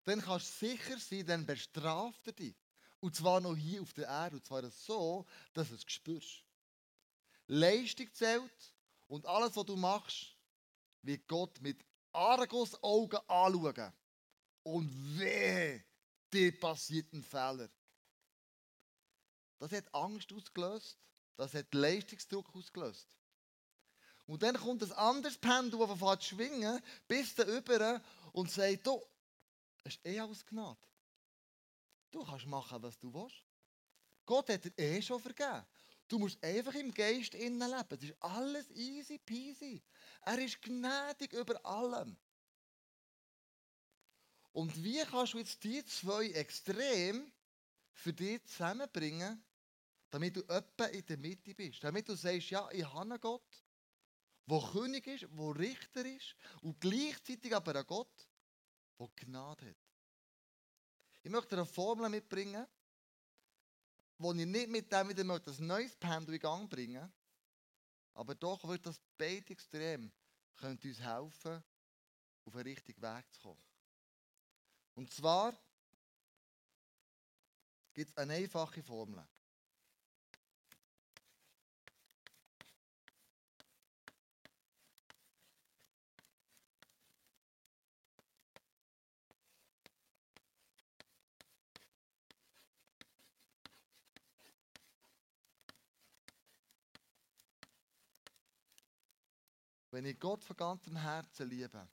dann 0.04 0.22
kannst 0.22 0.62
du 0.62 0.68
sicher 0.68 0.98
sein, 1.00 1.26
dann 1.26 1.46
bestraft 1.46 2.28
er 2.28 2.34
dich. 2.34 2.56
Und 3.00 3.16
zwar 3.16 3.40
noch 3.40 3.56
hier 3.56 3.82
auf 3.82 3.94
der 3.94 4.08
Erde. 4.08 4.38
Und 4.38 4.46
zwar 4.46 4.70
so, 4.70 5.26
dass 5.54 5.70
du 5.70 5.76
es 5.76 5.84
spürst. 5.88 6.44
Leistung 7.48 8.14
zählt 8.14 8.74
und 9.08 9.26
alles, 9.26 9.56
was 9.56 9.66
du 9.66 9.76
machst, 9.76 10.36
wird 11.02 11.28
Gott 11.28 11.60
mit 11.62 11.84
Argusaugen 12.12 13.20
anschauen. 13.28 13.94
Und 14.64 15.20
wehe, 15.20 15.84
dir 16.34 16.58
passiert 16.60 17.12
ein 17.14 17.24
Fehler. 17.24 17.70
Das 19.60 19.72
hat 19.72 19.94
Angst 19.94 20.32
ausgelöst. 20.34 20.98
Das 21.36 21.54
hat 21.54 21.74
Leistungsdruck 21.74 22.54
ausgelöst. 22.56 23.08
Und 24.26 24.44
dann 24.44 24.58
kommt 24.58 24.84
ein 24.84 24.92
anderes 24.94 25.38
Pendel, 25.38 25.80
das 25.80 25.90
anfängt 25.90 26.24
zu 26.24 26.36
schwingen, 26.36 26.82
bis 27.08 27.36
da 27.36 27.44
über 27.44 28.02
und 28.34 28.52
sagt, 28.52 28.86
du, 28.86 29.02
es 29.84 29.96
ist 29.96 30.06
eh 30.06 30.20
alles 30.20 30.46
Gnade. 30.46 30.80
Du 32.12 32.26
kannst 32.26 32.46
machen, 32.46 32.82
was 32.82 32.98
du 33.00 33.14
willst. 33.14 33.46
Gott 34.26 34.50
hat 34.50 34.66
dir 34.66 34.74
eh 34.78 35.02
schon 35.02 35.22
vergeben. 35.22 35.66
Du 36.08 36.20
musst 36.20 36.44
einfach 36.44 36.74
im 36.74 36.94
Geist 36.94 37.36
innen 37.36 37.70
leben. 37.70 37.90
Das 37.90 38.04
ist 38.04 38.22
alles 38.22 38.70
easy 38.72 39.18
peasy. 39.20 39.82
Er 40.22 40.40
ist 40.40 40.62
gnädig 40.62 41.34
über 41.34 41.66
allem. 41.66 42.18
Und 44.58 44.84
wie 44.84 45.04
kannst 45.04 45.34
du 45.34 45.38
jetzt 45.38 45.64
die 45.64 45.86
zwei 45.86 46.32
Extreme 46.32 47.32
für 47.94 48.12
dich 48.12 48.44
zusammenbringen, 48.46 49.46
damit 50.10 50.36
du 50.36 50.42
etwa 50.48 50.86
in 50.86 51.06
der 51.06 51.18
Mitte 51.20 51.54
bist? 51.54 51.84
Damit 51.84 52.10
du 52.10 52.16
sagst, 52.16 52.50
ja, 52.50 52.68
ich 52.72 52.84
habe 52.84 53.02
einen 53.02 53.22
Gott, 53.22 53.64
der 54.48 54.60
König 54.72 55.06
ist, 55.06 55.28
der 55.32 55.60
Richter 55.60 56.04
ist 56.04 56.36
und 56.64 56.82
gleichzeitig 56.82 57.56
aber 57.56 57.76
ein 57.76 57.86
Gott, 57.86 58.28
der 59.00 59.08
Gnade 59.16 59.70
hat. 59.70 59.78
Ich 61.22 61.30
möchte 61.30 61.56
eine 61.56 61.68
Formel 61.68 62.10
mitbringen, 62.10 62.66
wo 64.18 64.34
ich 64.34 64.44
nicht 64.44 64.70
mit 64.70 64.92
dem 64.92 65.10
wieder 65.10 65.24
ein 65.24 65.68
neues 65.68 65.96
Pendel 65.98 66.34
in 66.34 66.42
Gang 66.42 66.68
bringen 66.68 67.14
aber 68.16 68.34
doch 68.34 68.68
wird 68.68 68.84
das 68.88 69.00
beide 69.20 69.52
extrem 69.52 70.12
uns 70.64 71.00
helfen, 71.00 71.64
auf 72.46 72.54
den 72.54 72.62
richtigen 72.64 73.04
Weg 73.04 73.32
zu 73.32 73.42
kommen. 73.42 73.77
Und 74.98 75.14
zwar 75.14 75.56
gibt 77.94 78.10
es 78.10 78.18
eine 78.18 78.34
einfache 78.34 78.82
Formel. 78.82 79.24
wenn 99.98 100.06
ich 100.06 100.20
Gott 100.20 100.44
von 100.44 100.56
ganzem 100.56 100.96
Herzen 100.96 101.50
liebe, 101.50 101.88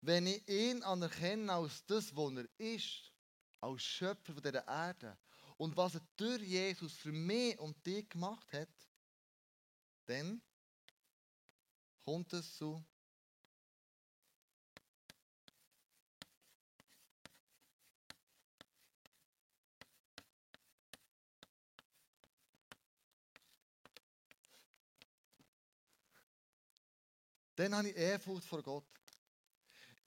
wenn 0.00 0.26
ich 0.26 0.46
ihn 0.48 0.82
anerkenne 0.82 1.52
als 1.52 1.84
das, 1.86 2.14
was 2.14 2.32
er 2.34 2.48
ist, 2.58 3.12
als 3.60 3.82
Schöpfer 3.82 4.34
dieser 4.34 4.66
Erde 4.66 5.18
und 5.56 5.76
was 5.76 5.94
er 5.94 6.02
durch 6.16 6.42
Jesus 6.42 6.92
für 6.92 7.12
mich 7.12 7.58
und 7.58 7.84
dich 7.84 8.08
gemacht 8.08 8.52
hat, 8.52 8.68
dann 10.06 10.42
kommt 12.04 12.32
es 12.32 12.56
zu 12.56 12.84
Dann 27.56 27.74
habe 27.74 27.88
ich 27.88 27.96
Ehrfurcht 27.96 28.44
vor 28.44 28.62
Gott. 28.62 28.84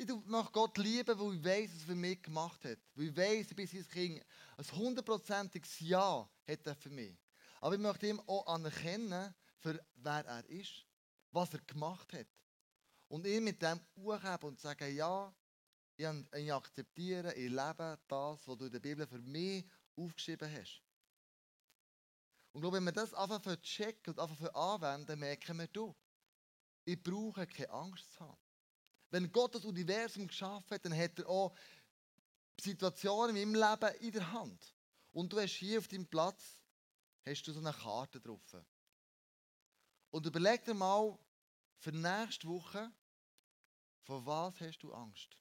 Ich 0.01 0.07
möchte 0.07 0.51
Gott 0.53 0.77
lieben, 0.77 1.19
weil 1.19 1.35
ich 1.35 1.43
weiß, 1.43 1.71
was 1.73 1.81
er 1.81 1.87
für 1.87 1.95
mich 1.95 2.21
gemacht 2.21 2.63
hat. 2.63 2.79
Weil 2.95 3.07
ich 3.07 3.17
weiß, 3.17 3.53
bis 3.53 3.71
sein 3.71 3.85
Kind 3.89 4.25
ein 4.55 4.71
hundertprozentiges 4.71 5.77
Ja 5.81 6.29
hat 6.47 6.65
er 6.65 6.75
für 6.75 6.89
mich. 6.89 7.17
Aber 7.59 7.75
ich 7.75 7.81
möchte 7.81 8.07
ihm 8.07 8.21
auch 8.21 8.47
anerkennen, 8.47 9.35
für 9.57 9.77
wer 9.95 10.25
er 10.25 10.49
ist, 10.49 10.85
was 11.31 11.53
er 11.53 11.59
gemacht 11.59 12.13
hat. 12.13 12.27
Und 13.09 13.27
ihn 13.27 13.43
mit 13.43 13.61
dem 13.61 13.81
hochheben 13.97 14.47
und 14.47 14.59
sagen, 14.61 14.95
ja, 14.95 15.35
ich 15.97 16.53
akzeptiere, 16.53 17.33
ich 17.33 17.49
lebe 17.49 17.99
das, 18.07 18.47
was 18.47 18.57
du 18.57 18.67
in 18.67 18.71
der 18.71 18.79
Bibel 18.79 19.05
für 19.05 19.19
mich 19.19 19.65
aufgeschrieben 19.97 20.49
hast. 20.49 20.81
Und 22.53 22.61
glaube, 22.61 22.77
wenn 22.77 22.85
wir 22.85 22.93
das 22.93 23.13
einfach 23.13 23.53
checken 23.57 24.13
und 24.13 24.19
einfach 24.19 24.53
anwenden, 24.53 25.19
merken 25.19 25.57
wir, 25.57 25.67
du, 25.67 25.93
ich 26.85 27.03
brauche 27.03 27.45
keine 27.45 27.69
Angst 27.69 28.13
zu 28.13 28.21
haben. 28.21 28.48
Wenn 29.09 29.31
Gott 29.31 29.55
das 29.55 29.65
Universum 29.65 30.27
geschaffen 30.27 30.69
hat, 30.69 30.85
dann 30.85 30.97
hat 30.97 31.17
er 31.19 31.27
auch 31.27 31.55
Situationen 32.59 33.35
meinem 33.35 33.55
Leben 33.55 33.95
in 34.01 34.11
der 34.11 34.31
Hand. 34.31 34.75
Und 35.11 35.33
du 35.33 35.39
hast 35.39 35.53
hier 35.53 35.79
auf 35.79 35.87
deinem 35.87 36.05
Platz 36.05 36.61
hast 37.25 37.43
du 37.43 37.53
so 37.53 37.59
eine 37.59 37.73
Karte 37.73 38.19
drauf. 38.19 38.55
Und 40.11 40.25
überleg 40.25 40.63
dir 40.63 40.73
mal 40.73 41.17
für 41.77 41.91
nächste 41.91 42.47
Woche, 42.47 42.91
von 44.03 44.25
was 44.25 44.59
hast 44.59 44.79
du 44.79 44.93
Angst? 44.93 45.37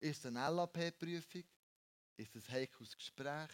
Ist 0.00 0.18
es 0.18 0.26
eine 0.26 0.54
LAP-Prüfung? 0.54 1.44
Ist 2.16 2.36
es 2.36 2.48
ein 2.48 2.52
heikles 2.52 2.96
Gespräch? 2.96 3.50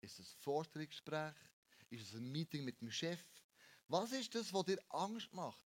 Ist 0.00 0.18
es 0.18 0.34
ein 0.34 0.40
Vorstellungsgespräch? 0.40 1.34
Ist 1.90 2.08
es 2.08 2.14
ein 2.14 2.30
Meeting 2.30 2.64
mit 2.64 2.80
dem 2.80 2.90
Chef? 2.90 3.20
Was 3.88 4.12
ist 4.12 4.34
das, 4.34 4.52
was 4.52 4.64
dir 4.64 4.78
Angst 4.88 5.32
macht? 5.32 5.63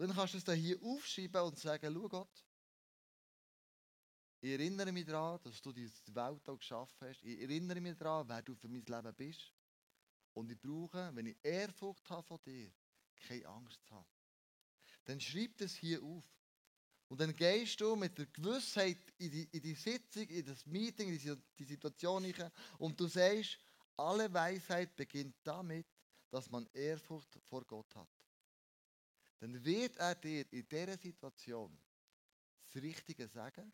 Dann 0.00 0.14
kannst 0.14 0.32
du 0.32 0.38
es 0.38 0.58
hier 0.58 0.82
aufschreiben 0.82 1.42
und 1.42 1.58
sagen, 1.58 1.92
schau 1.92 2.08
Gott, 2.08 2.46
Ich 4.40 4.50
erinnere 4.50 4.92
mich 4.92 5.04
daran, 5.04 5.38
dass 5.42 5.60
du 5.60 5.72
diese 5.74 6.14
Welt 6.14 6.48
auch 6.48 6.58
geschaffen 6.58 7.06
hast. 7.06 7.22
Ich 7.22 7.38
erinnere 7.42 7.82
mich 7.82 7.98
daran, 7.98 8.26
wer 8.26 8.40
du 8.40 8.54
für 8.54 8.68
mein 8.68 8.82
Leben 8.82 9.14
bist. 9.14 9.52
Und 10.32 10.50
ich 10.50 10.58
brauche, 10.58 11.10
wenn 11.14 11.26
ich 11.26 11.36
Ehrfurcht 11.42 12.08
habe 12.08 12.22
von 12.22 12.40
dir, 12.46 12.72
keine 13.14 13.46
Angst 13.46 13.84
zu 13.84 13.94
haben. 13.94 14.08
Dann 15.04 15.20
schreib 15.20 15.58
das 15.58 15.74
hier 15.74 16.02
auf. 16.02 16.24
Und 17.08 17.20
dann 17.20 17.36
gehst 17.36 17.78
du 17.82 17.94
mit 17.94 18.16
der 18.16 18.24
Gewissheit 18.24 19.12
in 19.18 19.30
die, 19.30 19.44
in 19.52 19.60
die 19.60 19.74
Sitzung, 19.74 20.26
in 20.28 20.46
das 20.46 20.64
Meeting, 20.64 21.10
in 21.10 21.42
die, 21.58 21.64
Situation 21.64 22.24
hinein 22.24 22.50
und 22.78 22.98
du 22.98 23.06
sagst, 23.06 23.58
alle 23.98 24.32
Weisheit 24.32 24.96
beginnt 24.96 25.36
damit, 25.42 25.88
dass 26.30 26.48
man 26.48 26.66
Ehrfurcht 26.72 27.38
vor 27.50 27.66
Gott 27.66 27.94
hat. 27.94 28.08
Dann 29.40 29.64
wird 29.64 29.96
er 29.96 30.14
dir 30.14 30.52
in 30.52 30.68
dieser 30.68 30.98
Situation 30.98 31.76
das 32.62 32.82
Richtige 32.82 33.26
sagen, 33.26 33.72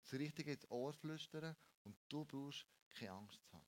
das 0.00 0.12
Richtige 0.18 0.52
ins 0.52 0.70
Ohr 0.70 0.92
flüstern 0.92 1.54
und 1.84 1.96
du 2.08 2.24
brauchst 2.24 2.64
keine 2.90 3.12
Angst 3.12 3.44
zu 3.44 3.52
haben. 3.52 3.66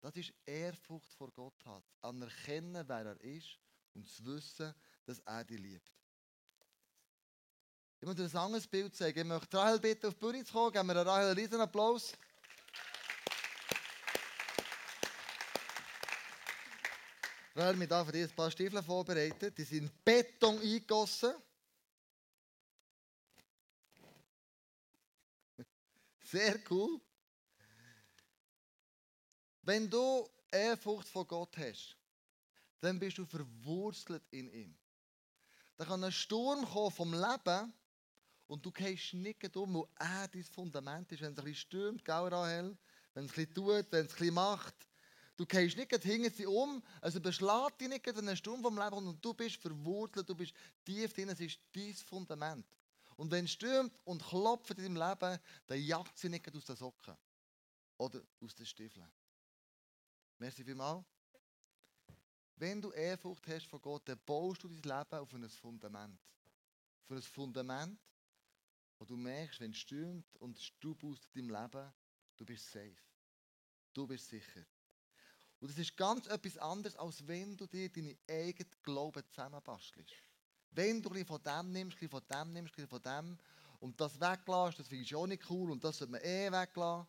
Das 0.00 0.16
ist 0.16 0.34
Ehrfurcht 0.44 1.14
vor 1.14 1.30
Gott 1.32 1.64
hat. 1.64 1.84
Anerkennen, 2.02 2.86
wer 2.86 3.06
er 3.06 3.20
ist 3.22 3.58
und 3.94 4.06
zu 4.06 4.26
wissen, 4.26 4.74
dass 5.06 5.20
er 5.20 5.44
dich 5.44 5.58
liebt. 5.58 5.96
Ich 8.00 8.06
möchte 8.06 8.28
dir 8.28 8.38
ein 8.38 8.44
anderes 8.44 8.66
Bild 8.66 8.94
zeigen. 8.94 9.20
Ich 9.20 9.24
möchte 9.24 9.56
Rahel 9.56 9.78
bitten, 9.78 10.06
auf 10.06 10.14
die 10.14 10.20
Bühne 10.20 10.44
zu 10.44 10.52
kommen. 10.52 10.72
Geben 10.72 10.88
wir 10.88 11.06
Rahel 11.06 11.28
einen 11.28 11.38
riesen 11.38 11.60
Applaus. 11.60 12.12
Rahel, 17.56 17.78
wir 17.78 17.88
haben 17.88 18.06
für 18.06 18.12
dich 18.12 18.28
ein 18.28 18.34
paar 18.34 18.50
Stiefel 18.50 18.82
vorbereitet. 18.82 19.56
Die 19.56 19.62
sind 19.62 20.04
Beton 20.04 20.58
eingegossen. 20.58 21.34
Sehr 26.24 26.58
cool. 26.68 27.00
Wenn 29.62 29.88
du 29.88 30.28
Ehrfurcht 30.50 31.06
vor 31.06 31.24
Gott 31.28 31.56
hast, 31.56 31.96
dann 32.80 32.98
bist 32.98 33.18
du 33.18 33.24
verwurzelt 33.24 34.24
in 34.32 34.52
ihm. 34.52 34.76
Da 35.76 35.84
kann 35.84 36.02
ein 36.02 36.10
Sturm 36.10 36.64
kommen 36.64 36.90
vom 36.90 37.14
Leben 37.14 37.72
und 38.48 38.66
du 38.66 38.72
gehst 38.72 39.14
nicht 39.14 39.56
um, 39.56 39.74
wo 39.74 39.88
er 39.96 40.26
dein 40.26 40.42
Fundament 40.42 41.12
ist. 41.12 41.22
Wenn 41.22 41.32
es 41.32 41.38
ein 41.38 41.44
bisschen 41.44 41.68
stürmt, 41.68 42.04
gell, 42.04 42.14
Rahel? 42.16 42.76
Wenn 43.14 43.26
es 43.26 43.30
ein 43.30 43.34
bisschen 43.36 43.54
tut, 43.54 43.92
wenn 43.92 44.06
es 44.06 44.12
ein 44.12 44.18
bisschen 44.18 44.34
macht. 44.34 44.74
Du 45.36 45.46
gehst 45.46 45.76
nicht 45.76 45.90
hinter 45.90 46.30
sie 46.30 46.46
um, 46.46 46.82
also 47.00 47.20
beschlägt 47.20 47.80
dich 47.80 47.88
nicht 47.88 48.06
in 48.06 48.18
einen 48.18 48.36
Sturm 48.36 48.62
vom 48.62 48.78
Leben 48.78 49.08
und 49.08 49.24
du 49.24 49.34
bist 49.34 49.56
verwurzelt, 49.56 50.28
du 50.28 50.34
bist 50.34 50.54
tief 50.84 51.12
drin, 51.12 51.28
es 51.28 51.40
ist 51.40 51.58
dein 51.72 51.94
Fundament. 51.94 52.66
Und 53.16 53.30
wenn 53.30 53.44
es 53.44 53.52
stürmt 53.52 53.98
und 54.04 54.22
klopft 54.22 54.78
in 54.78 54.94
deinem 54.94 55.08
Leben, 55.08 55.38
dann 55.66 55.80
jagt 55.80 56.16
sie 56.18 56.28
nicht 56.28 56.54
aus 56.54 56.64
den 56.64 56.76
Socken 56.76 57.16
oder 57.96 58.22
aus 58.40 58.54
den 58.54 58.66
Stiefeln. 58.66 59.10
Merci 60.38 60.64
vielmals. 60.64 61.04
Wenn 62.56 62.80
du 62.80 62.92
Ehrfurcht 62.92 63.46
hast 63.48 63.66
von 63.66 63.80
Gott, 63.80 64.08
dann 64.08 64.20
baust 64.24 64.62
du 64.62 64.68
dein 64.68 64.82
Leben 64.82 65.18
auf 65.18 65.34
ein 65.34 65.48
Fundament. 65.48 66.20
Auf 67.04 67.10
ein 67.10 67.22
Fundament, 67.22 68.00
wo 68.98 69.04
du 69.04 69.16
merkst, 69.16 69.60
wenn 69.60 69.72
es 69.72 69.78
stürmt 69.78 70.36
und 70.36 70.58
Staub 70.58 71.02
aus 71.04 71.28
deinem 71.32 71.50
Leben, 71.50 71.92
du 72.36 72.44
bist 72.44 72.70
safe. 72.70 72.96
Du 73.92 74.06
bist 74.06 74.28
sicher. 74.28 74.64
Und 75.60 75.70
das 75.70 75.78
ist 75.78 75.96
ganz 75.96 76.26
etwas 76.26 76.58
anderes, 76.58 76.96
als 76.96 77.26
wenn 77.26 77.56
du 77.56 77.66
dir 77.66 77.90
deine 77.90 78.16
eigenen 78.28 78.70
Glauben 78.82 79.22
zusammenbastelst. 79.30 80.12
Wenn 80.70 81.00
du 81.00 81.10
ein 81.10 81.24
von 81.24 81.42
dem 81.42 81.72
nimmst, 81.72 82.00
ein 82.02 82.08
von 82.08 82.22
dem 82.30 82.52
nimmst, 82.52 82.78
ein 82.78 82.88
von 82.88 83.02
dem 83.02 83.38
und 83.80 84.00
das 84.00 84.20
weglässt, 84.20 84.78
das 84.78 84.88
finde 84.88 85.04
ich 85.04 85.14
auch 85.14 85.26
nicht 85.26 85.48
cool 85.50 85.70
und 85.70 85.82
das 85.82 85.98
sollte 85.98 86.12
man 86.12 86.20
eh 86.22 86.50
weglassen, 86.50 87.08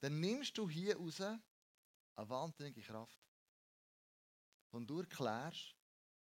dann 0.00 0.20
nimmst 0.20 0.56
du 0.56 0.68
hier 0.68 0.96
raus 0.96 1.20
eine 1.20 1.40
wahnsinnige 2.28 2.82
Kraft. 2.82 3.18
Und 4.70 4.88
du 4.88 5.00
erklärst 5.00 5.74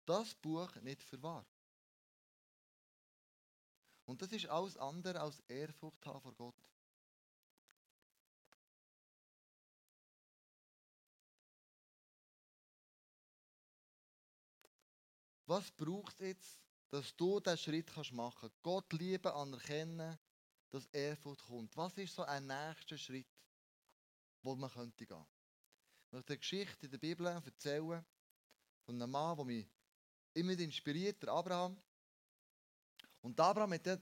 das 0.05 0.35
Buch 0.35 0.75
nicht 0.77 1.03
für 1.03 1.21
wahr. 1.23 1.47
Und 4.05 4.23
das 4.23 4.31
ist 4.31 4.47
alles 4.47 4.77
andere 4.77 5.21
als 5.21 5.41
Ehrfurcht 5.49 6.07
haben 6.07 6.21
vor 6.21 6.35
Gott. 6.35 6.55
Was 15.47 15.71
braucht 15.71 16.15
es 16.15 16.27
jetzt, 16.27 16.59
dass 16.91 17.15
du 17.17 17.41
diesen 17.41 17.59
Schritt 17.59 17.93
kannst 17.93 18.13
machen 18.13 18.41
kannst? 18.41 18.63
Gott 18.63 18.93
lieben, 18.93 19.33
anerkennen, 19.33 20.19
dass 20.71 20.87
Ehrfurcht 20.87 21.47
kommt. 21.47 21.77
Was 21.77 21.97
ist 21.99 22.15
so 22.15 22.23
ein 22.25 22.47
nächster 22.47 22.99
Schritt, 22.99 23.29
wo 24.43 24.57
man 24.57 24.71
könnte 24.71 25.07
gehen? 25.07 25.27
Ich 26.07 26.13
möchte 26.13 26.33
eine 26.33 26.39
Geschichte 26.39 26.87
in 26.87 26.91
der 26.91 26.99
Bibel 26.99 27.27
erzählen 27.27 28.05
von 28.85 28.95
einem 28.95 29.11
Mann, 29.11 29.37
der 29.37 29.45
mich 29.45 29.67
immer 30.35 30.59
inspiriert, 30.59 31.23
der 31.23 31.31
Abraham. 31.31 31.81
Und 33.21 33.39
Abraham 33.39 33.73
hat 33.73 33.87
das 33.87 34.01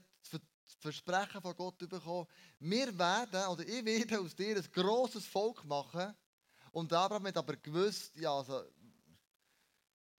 Versprechen 0.79 1.41
von 1.41 1.55
Gott 1.55 1.77
bekommen, 1.77 2.27
wir 2.59 2.97
werden, 2.97 3.47
oder 3.47 3.67
ich 3.67 3.85
werde 3.85 4.19
aus 4.19 4.35
dir 4.35 4.57
ein 4.57 4.71
grosses 4.71 5.25
Volk 5.27 5.63
machen. 5.63 6.15
Und 6.71 6.91
Abraham 6.91 7.27
hat 7.27 7.37
aber 7.37 7.55
gewusst, 7.55 8.15
ja, 8.17 8.35
also, 8.35 8.63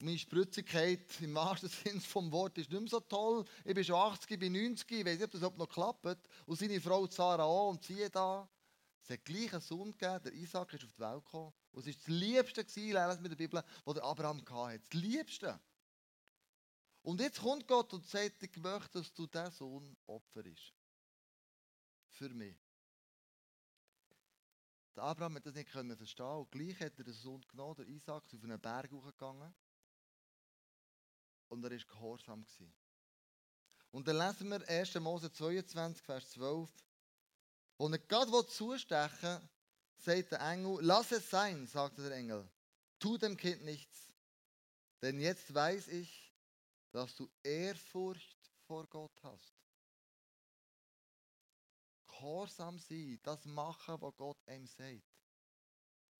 meine 0.00 0.18
Spritzigkeit 0.18 1.20
im 1.20 1.34
wahrsten 1.34 1.68
Sinne 1.84 2.00
vom 2.00 2.30
Wort 2.32 2.58
ist 2.58 2.70
nicht 2.70 2.80
mehr 2.80 2.88
so 2.88 3.00
toll. 3.00 3.44
Ich 3.64 3.74
bin 3.74 3.84
schon 3.84 3.96
80, 3.96 4.30
ich 4.30 4.38
bin 4.38 4.52
90, 4.52 4.90
ich 4.90 5.04
weiß 5.04 5.18
nicht, 5.18 5.24
ob 5.24 5.30
das 5.32 5.56
noch 5.56 5.68
klappt. 5.68 6.28
Und 6.46 6.58
seine 6.58 6.80
Frau 6.80 7.06
Sarah 7.06 7.44
auch, 7.44 7.70
und 7.70 7.84
siehe 7.84 8.10
da, 8.10 8.48
es 9.02 9.10
hat 9.10 9.24
gleich 9.24 9.52
einen 9.52 9.62
Sohn 9.62 9.92
gegeben, 9.92 10.20
der 10.24 10.32
Isaac 10.34 10.72
ist 10.74 10.84
auf 10.84 10.92
die 10.92 11.00
Welt 11.00 11.24
gekommen. 11.24 11.52
Und 11.72 11.86
es 11.86 11.86
war 11.86 11.94
das 11.94 12.06
Liebste, 12.08 12.64
gewesen, 12.64 13.22
mit 13.22 13.30
der 13.30 13.36
Bibel, 13.36 13.64
was 13.84 13.94
der 13.94 14.04
Abraham 14.04 14.42
hatte. 14.50 14.80
Das 14.80 15.00
Liebste. 15.00 15.60
Und 17.02 17.20
jetzt 17.20 17.40
kommt 17.40 17.68
Gott 17.68 17.92
und 17.92 18.04
sagt, 18.04 18.42
ich 18.42 18.56
möchte, 18.56 18.98
dass 18.98 19.14
du 19.14 19.26
diesen 19.26 19.50
Sohn 19.52 19.96
opferst. 20.06 20.74
Für 22.08 22.28
mich. 22.30 22.56
Der 24.96 25.04
Abraham 25.04 25.36
hat 25.36 25.46
das 25.46 25.54
nicht 25.54 25.68
verstehen 25.68 26.26
und 26.26 26.50
gleich 26.50 26.80
hat 26.80 26.98
er 26.98 27.04
den 27.04 27.12
Sohn 27.12 27.42
genommen, 27.42 27.76
der 27.76 27.86
Isaac, 27.86 28.24
auf 28.34 28.42
einen 28.42 28.58
Berg 28.58 28.90
hochgegangen 28.90 29.54
und 31.48 31.64
er 31.64 31.70
war 31.70 31.78
gehorsam. 31.78 32.46
Und 33.90 34.06
dann 34.08 34.18
lesen 34.18 34.48
wir 34.50 34.68
1. 34.68 34.94
Mose 34.96 35.32
22, 35.32 36.02
Vers 36.04 36.30
12. 36.30 36.70
Wo 37.78 37.88
er 37.88 37.98
gerade 37.98 38.46
zustechen 38.46 39.40
will, 39.40 39.48
sagt 39.98 40.32
der 40.32 40.40
Engel, 40.40 40.78
lass 40.82 41.12
es 41.12 41.28
sein, 41.28 41.66
sagte 41.66 42.02
der 42.02 42.16
Engel. 42.16 42.48
Tu 42.98 43.18
dem 43.18 43.36
Kind 43.36 43.64
nichts. 43.64 44.12
Denn 45.02 45.20
jetzt 45.20 45.52
weiß 45.52 45.88
ich, 45.88 46.34
dass 46.90 47.14
du 47.14 47.28
Ehrfurcht 47.42 48.50
vor 48.66 48.86
Gott 48.86 49.22
hast. 49.22 49.54
Gehorsam 52.06 52.78
sein, 52.78 53.20
das 53.22 53.44
machen, 53.44 54.00
was 54.00 54.16
Gott 54.16 54.38
ihm 54.48 54.66
sagt. 54.66 55.02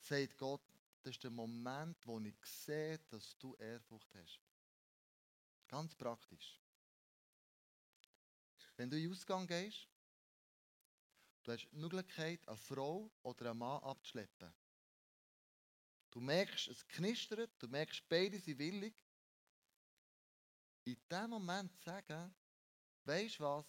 Sagt 0.01 0.37
Gott, 0.37 0.63
das 1.03 1.13
ist 1.13 1.25
der 1.25 1.31
Moment, 1.31 1.97
wo 2.07 2.21
ich 2.21 2.37
sehe, 2.45 2.99
dass 3.09 3.37
du 3.39 3.55
Ehrfurcht 3.55 4.15
hast. 4.15 4.41
Ganz 5.69 5.95
praktisch. 5.95 6.61
Wenn 8.77 8.91
du 8.91 8.97
in 8.97 9.05
den 9.05 9.13
Ausgang 9.13 9.47
gehst, 9.47 9.89
du 11.43 11.53
hast 11.53 11.69
die 11.71 11.77
Möglichkeit, 11.77 12.47
eine 12.47 12.57
Frau 12.57 13.11
oder 13.23 13.51
einen 13.51 13.59
Mann 13.59 13.83
abzuschleppen. 13.83 14.53
Du 16.11 16.21
merkst, 16.21 16.69
es 16.69 16.87
knistert, 16.89 17.51
du 17.59 17.69
merkst, 17.69 18.09
beide 18.09 18.39
sind 18.39 18.59
willig. 18.59 18.95
In 20.85 20.97
dem 21.11 21.31
Moment 21.31 21.77
sagen, 21.83 22.35
weißt 23.05 23.41
du 23.41 23.45
was, 23.45 23.67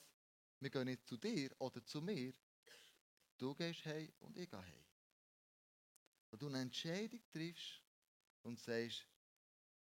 wir 0.60 0.69
gehen 0.69 0.86
nicht 0.86 1.05
zu 1.07 1.17
dir 1.17 1.49
oder 1.60 1.83
zu 1.86 2.01
mir, 2.01 2.33
du 3.38 3.55
gehst 3.55 3.86
heim 3.86 4.12
und 4.19 4.38
ich 4.38 4.49
gehe 4.49 4.62
heim. 4.62 4.86
Und 6.31 6.41
du 6.41 6.47
eine 6.47 6.62
Entscheidung 6.62 7.21
triffst 7.31 7.81
und 8.43 8.60
sagst, 8.60 9.07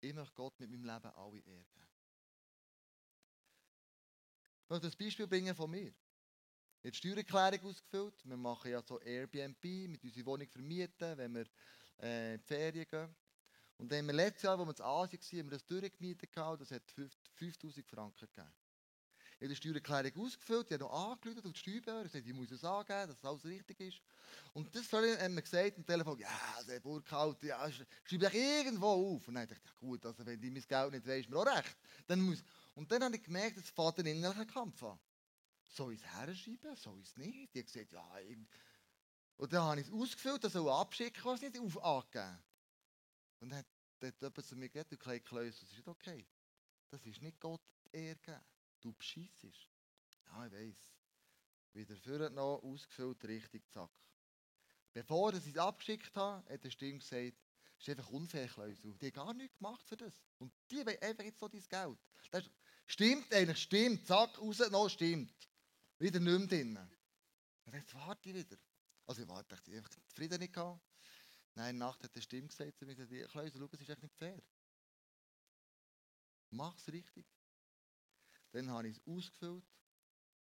ich 0.00 0.14
möchte 0.14 0.34
Gott 0.34 0.58
mit 0.60 0.70
meinem 0.70 0.84
Leben 0.84 1.14
alle 1.14 1.40
ehren. 1.40 1.89
Ich 4.70 4.72
möchte 4.72 4.86
ein 4.86 5.04
Beispiel 5.04 5.26
bringen 5.26 5.56
von 5.56 5.68
mir. 5.68 5.88
Ich 5.88 5.94
habe 6.84 6.90
die 6.92 6.96
Steuererklärung 6.96 7.70
ausgefüllt. 7.70 8.14
Wir 8.22 8.36
machen 8.36 8.70
ja 8.70 8.80
so 8.80 9.00
Airbnb, 9.00 9.64
mit 9.64 10.04
unserer 10.04 10.26
Wohnung 10.26 10.46
vermieten, 10.46 11.18
wenn 11.18 11.34
wir 11.34 11.46
äh, 12.00 12.34
in 12.34 12.40
die 12.40 12.46
Ferien 12.46 12.86
gehen. 12.88 13.16
Und 13.78 13.90
dann 13.90 13.98
haben 13.98 14.06
wir 14.06 14.14
letztes 14.14 14.44
Jahr, 14.44 14.60
als 14.60 14.78
wir 14.78 14.84
in 14.84 14.84
Asien 14.84 15.10
waren, 15.10 15.38
haben 15.40 15.50
wir 15.50 15.58
das 15.58 15.66
durchgemietet. 15.66 16.30
Das 16.36 16.70
hat 16.70 16.82
5000 17.34 17.84
Franken 17.84 18.28
gegeben. 18.28 18.52
Ich 19.40 19.46
habe 19.46 19.48
die 19.48 19.56
Steuererklärung 19.56 20.26
ausgefüllt, 20.26 20.66
ich 20.66 20.74
habe 20.74 20.84
noch 20.84 21.10
angerufen 21.10 21.46
auf 21.46 21.52
die 21.52 21.58
Steuerbehörde, 21.58 22.10
gesagt, 22.10 22.26
ich 22.26 22.34
muss 22.34 22.50
es 22.50 22.62
angeben, 22.62 23.08
dass 23.08 23.24
alles 23.24 23.44
richtig 23.46 23.80
ist. 23.80 24.02
Und 24.52 24.72
das 24.76 24.92
haben 24.92 25.34
wir 25.34 25.42
gesagt 25.42 25.78
am 25.78 25.86
Telefon, 25.86 26.18
ja, 26.18 26.62
der 26.68 26.78
Burkhalter, 26.78 27.46
ja, 27.46 27.70
schreibe 28.04 28.26
ich 28.26 28.34
irgendwo 28.34 28.86
auf. 28.86 29.26
Und 29.26 29.34
dann 29.34 29.48
dachte 29.48 29.62
ich, 29.64 29.70
ja 29.70 29.76
gut, 29.80 30.04
also 30.04 30.26
wenn 30.26 30.38
die 30.38 30.50
mein 30.50 30.62
Geld 30.62 30.92
nicht 30.92 31.06
weiss, 31.06 31.20
ist 31.20 31.30
mir 31.30 31.38
auch 31.38 31.46
recht. 31.46 31.76
Dann 32.06 32.20
muss, 32.20 32.44
und 32.74 32.90
dann 32.90 33.04
habe 33.04 33.16
ich 33.16 33.22
gemerkt, 33.22 33.56
es 33.56 33.70
fährt 33.70 33.98
einen 33.98 34.16
innerlichen 34.16 34.46
Kampf 34.46 34.82
an. 34.82 34.98
soll 35.66 35.94
ich 35.94 36.00
es 36.00 36.06
herschreiben, 36.06 36.76
soll 36.76 37.00
ich 37.00 37.08
es 37.08 37.16
nicht? 37.16 37.54
Die 37.54 37.58
hat 37.60 37.66
gesagt, 37.66 37.92
ja, 37.92 38.18
ich... 38.20 38.38
Und 39.36 39.52
dann 39.52 39.62
habe 39.62 39.80
ich 39.80 39.86
es 39.86 39.92
ausgefüllt, 39.92 40.44
das 40.44 40.52
soll 40.52 40.68
abschicken, 40.68 41.24
was 41.24 41.40
nicht 41.40 41.58
auf 41.58 41.82
angeben. 41.82 42.38
Und 43.40 43.50
dann 43.50 43.60
hat 43.60 43.66
dort 44.00 44.20
jemand 44.20 44.46
zu 44.46 44.56
mir 44.56 44.68
gesagt, 44.68 44.92
du 44.92 44.98
kleiner 44.98 45.20
Kleus, 45.20 45.60
das 45.60 45.70
ist 45.70 45.76
nicht 45.76 45.88
okay. 45.88 46.26
Das 46.90 47.06
ist 47.06 47.22
nicht 47.22 47.40
Gott 47.40 47.62
ehrgeben. 47.92 48.40
Du 48.80 48.92
bescheissest. 48.92 49.68
Ja, 50.26 50.46
ich 50.46 50.52
weiss. 50.52 50.94
Wieder 51.72 51.96
vorher 51.96 52.30
noch 52.30 52.62
ausgefüllt, 52.62 53.24
richtig, 53.24 53.70
zack. 53.70 53.90
Bevor 54.92 55.32
ich 55.32 55.46
es 55.46 55.56
abgeschickt 55.56 56.16
habe, 56.16 56.52
hat 56.52 56.64
der 56.64 56.70
Stimme 56.70 56.98
gesagt, 56.98 57.38
das 57.80 57.88
ist 57.88 57.98
einfach 57.98 58.10
unfair, 58.10 58.46
Kleusel. 58.46 58.94
Die 58.98 59.06
haben 59.06 59.12
gar 59.14 59.32
nichts 59.32 59.56
gemacht 59.56 59.88
für 59.88 59.96
das. 59.96 60.12
Und 60.36 60.52
die 60.70 60.84
wollen 60.84 61.00
einfach 61.00 61.24
jetzt 61.24 61.38
so 61.38 61.48
dein 61.48 61.62
Geld. 61.66 61.98
Das 62.30 62.44
stimmt 62.84 63.32
eigentlich, 63.32 63.56
stimmt. 63.56 64.06
Zack, 64.06 64.38
raus, 64.38 64.58
noch 64.70 64.90
stimmt. 64.90 65.32
Wieder 65.98 66.20
nicht 66.20 66.38
mehr 66.38 66.46
drin. 66.46 66.78
Und 67.64 67.74
jetzt 67.74 67.94
warte 67.94 68.28
ich 68.28 68.34
wieder. 68.34 68.58
Also 69.06 69.22
ich 69.22 69.28
warte, 69.28 69.56
ich 69.66 69.74
einfach 69.74 69.88
zufrieden 69.88 70.40
nicht 70.40 70.52
gehabt. 70.52 70.84
Nein, 71.54 71.78
Nacht 71.78 72.04
hat 72.04 72.14
der 72.14 72.20
Stimme 72.20 72.48
gesagt 72.48 72.76
zu 72.76 72.84
mir, 72.84 72.94
Kleusel, 72.94 73.58
schau, 73.58 73.68
es 73.72 73.80
ist 73.80 73.88
echt 73.88 74.02
nicht 74.02 74.14
fair. 74.14 74.42
Mach 76.50 76.76
es 76.76 76.86
richtig. 76.92 77.26
Dann 78.52 78.68
habe 78.68 78.88
ich 78.88 78.98
es 78.98 79.06
ausgefüllt, 79.06 79.64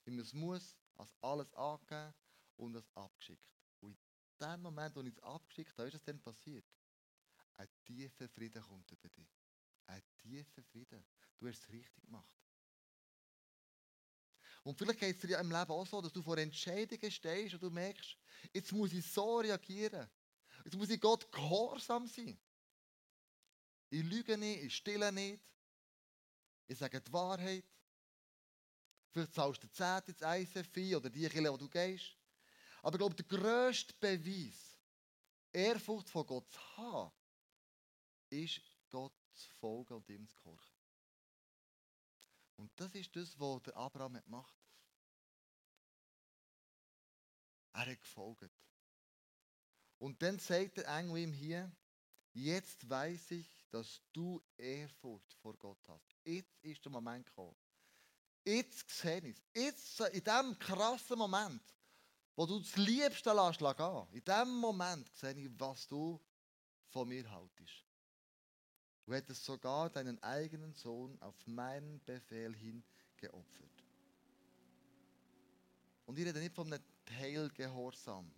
wie 0.05 0.11
man 0.11 0.19
es 0.19 0.33
muss, 0.33 0.77
als 0.93 1.15
alles 1.21 1.51
angegeben 1.55 2.13
und 2.57 2.75
es 2.75 2.95
abgeschickt. 2.95 3.49
Und 3.79 3.97
in 4.39 4.47
dem 4.47 4.61
Moment, 4.61 4.95
wo 4.95 5.01
ich 5.01 5.13
es 5.13 5.19
abgeschickt 5.23 5.75
habe, 5.79 5.87
ist 5.87 5.95
es 5.95 6.03
dann 6.03 6.21
passiert. 6.21 6.65
Ein 7.57 7.67
tiefer 7.85 8.27
Frieden 8.29 8.61
kommt 8.61 8.91
über 8.91 9.09
dich. 9.09 9.29
Ein 9.87 10.01
tiefer 10.17 10.63
Frieden. 10.63 11.05
Du 11.37 11.47
hast 11.47 11.59
es 11.59 11.69
richtig 11.69 12.03
gemacht. 12.03 12.43
Und 14.63 14.77
vielleicht 14.77 14.99
geht 14.99 15.15
es 15.15 15.21
dir 15.21 15.39
im 15.39 15.51
Leben 15.51 15.71
auch 15.71 15.85
so, 15.85 16.01
dass 16.01 16.13
du 16.13 16.21
vor 16.21 16.37
Entscheidungen 16.37 17.11
stehst 17.11 17.53
und 17.53 17.63
du 17.63 17.69
merkst, 17.69 18.17
jetzt 18.53 18.71
muss 18.71 18.93
ich 18.93 19.05
so 19.05 19.39
reagieren. 19.39 20.09
Jetzt 20.63 20.77
muss 20.77 20.89
ich 20.89 21.01
Gott 21.01 21.29
gehorsam 21.31 22.07
sein. 22.07 22.39
Ich 23.89 24.03
lüge 24.03 24.37
nicht, 24.37 24.63
ich 24.63 24.75
stille 24.75 25.11
nicht. 25.11 25.41
Ich 26.67 26.77
sage 26.77 27.01
die 27.01 27.11
Wahrheit. 27.11 27.65
Vielleicht 29.11 29.33
zahlst 29.33 29.63
du 29.63 29.69
10 29.69 30.01
ins 30.07 30.21
ICFI 30.21 30.95
oder 30.95 31.09
die 31.09 31.27
Kirche, 31.27 31.51
wo 31.51 31.57
du 31.57 31.69
gehst. 31.69 32.17
Aber 32.81 32.95
ich 32.95 32.99
glaube, 32.99 33.15
der 33.15 33.25
grösste 33.25 33.93
Beweis, 33.99 34.79
Ehrfurcht 35.51 36.09
von 36.09 36.25
Gott 36.25 36.51
zu 36.51 36.77
haben, 36.77 37.11
ist 38.33 38.61
Gott 38.89 39.13
zu 39.33 39.49
folgen 39.59 39.93
und 39.93 40.09
ihm 40.09 40.27
zu 40.27 40.35
gehorchen. 40.37 40.77
Und 42.55 42.71
das 42.79 42.93
ist 42.95 43.15
das, 43.15 43.39
was 43.39 43.63
der 43.63 43.75
Abraham 43.75 44.21
gemacht 44.23 44.55
hat. 47.73 47.85
Er 47.85 47.91
hat 47.91 48.01
gefolgt. 48.01 48.51
Und 49.97 50.21
dann 50.21 50.37
sagt 50.37 50.77
der 50.77 50.87
Engel 50.87 51.17
ihm 51.17 51.33
hier, 51.33 51.71
jetzt 52.33 52.87
weiß 52.89 53.31
ich, 53.31 53.65
dass 53.71 54.01
du 54.11 54.41
Ehrfurcht 54.57 55.33
vor 55.33 55.57
Gott 55.57 55.79
hast. 55.87 56.15
Jetzt 56.23 56.59
ist 56.61 56.83
der 56.85 56.91
Moment 56.91 57.25
gekommen. 57.25 57.57
Jetzt 58.45 58.89
sehe 58.89 59.19
ich 59.19 59.37
es. 59.37 59.43
Jetzt, 59.53 59.99
in 59.99 60.23
diesem 60.23 60.59
krassen 60.59 61.17
Moment, 61.17 61.63
wo 62.35 62.45
du 62.45 62.59
das 62.59 62.75
Liebste 62.75 63.31
lässt 63.33 63.59
gehen, 63.59 64.07
in 64.11 64.23
diesem 64.23 64.55
Moment 64.55 65.09
sehe 65.15 65.33
ich, 65.33 65.49
was 65.59 65.87
du 65.87 66.21
von 66.89 67.07
mir 67.07 67.29
haltest. 67.29 67.82
Du 69.05 69.13
hättest 69.13 69.43
sogar 69.43 69.89
deinen 69.89 70.21
eigenen 70.23 70.73
Sohn 70.73 71.21
auf 71.21 71.35
meinen 71.45 72.01
Befehl 72.05 72.55
hin 72.55 72.83
geopfert. 73.17 73.83
Und 76.05 76.17
ich 76.17 76.25
rede 76.25 76.39
nicht 76.39 76.55
von 76.55 76.71
einem 76.71 76.83
Teilgehorsam. 77.05 78.31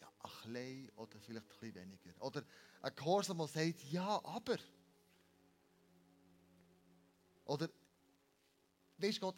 Ja, 0.00 0.08
ein 0.20 0.30
klein 0.42 0.90
oder 0.96 1.18
vielleicht 1.20 1.46
ein 1.46 1.58
bisschen 1.58 1.74
weniger. 1.74 2.22
Oder 2.22 2.44
ein 2.82 2.94
Gehorsam, 2.94 3.38
der 3.38 3.48
sagt, 3.48 3.82
ja, 3.84 4.24
aber. 4.24 4.58
Oder, 7.44 7.68
weißt 8.98 9.20
Gott, 9.20 9.36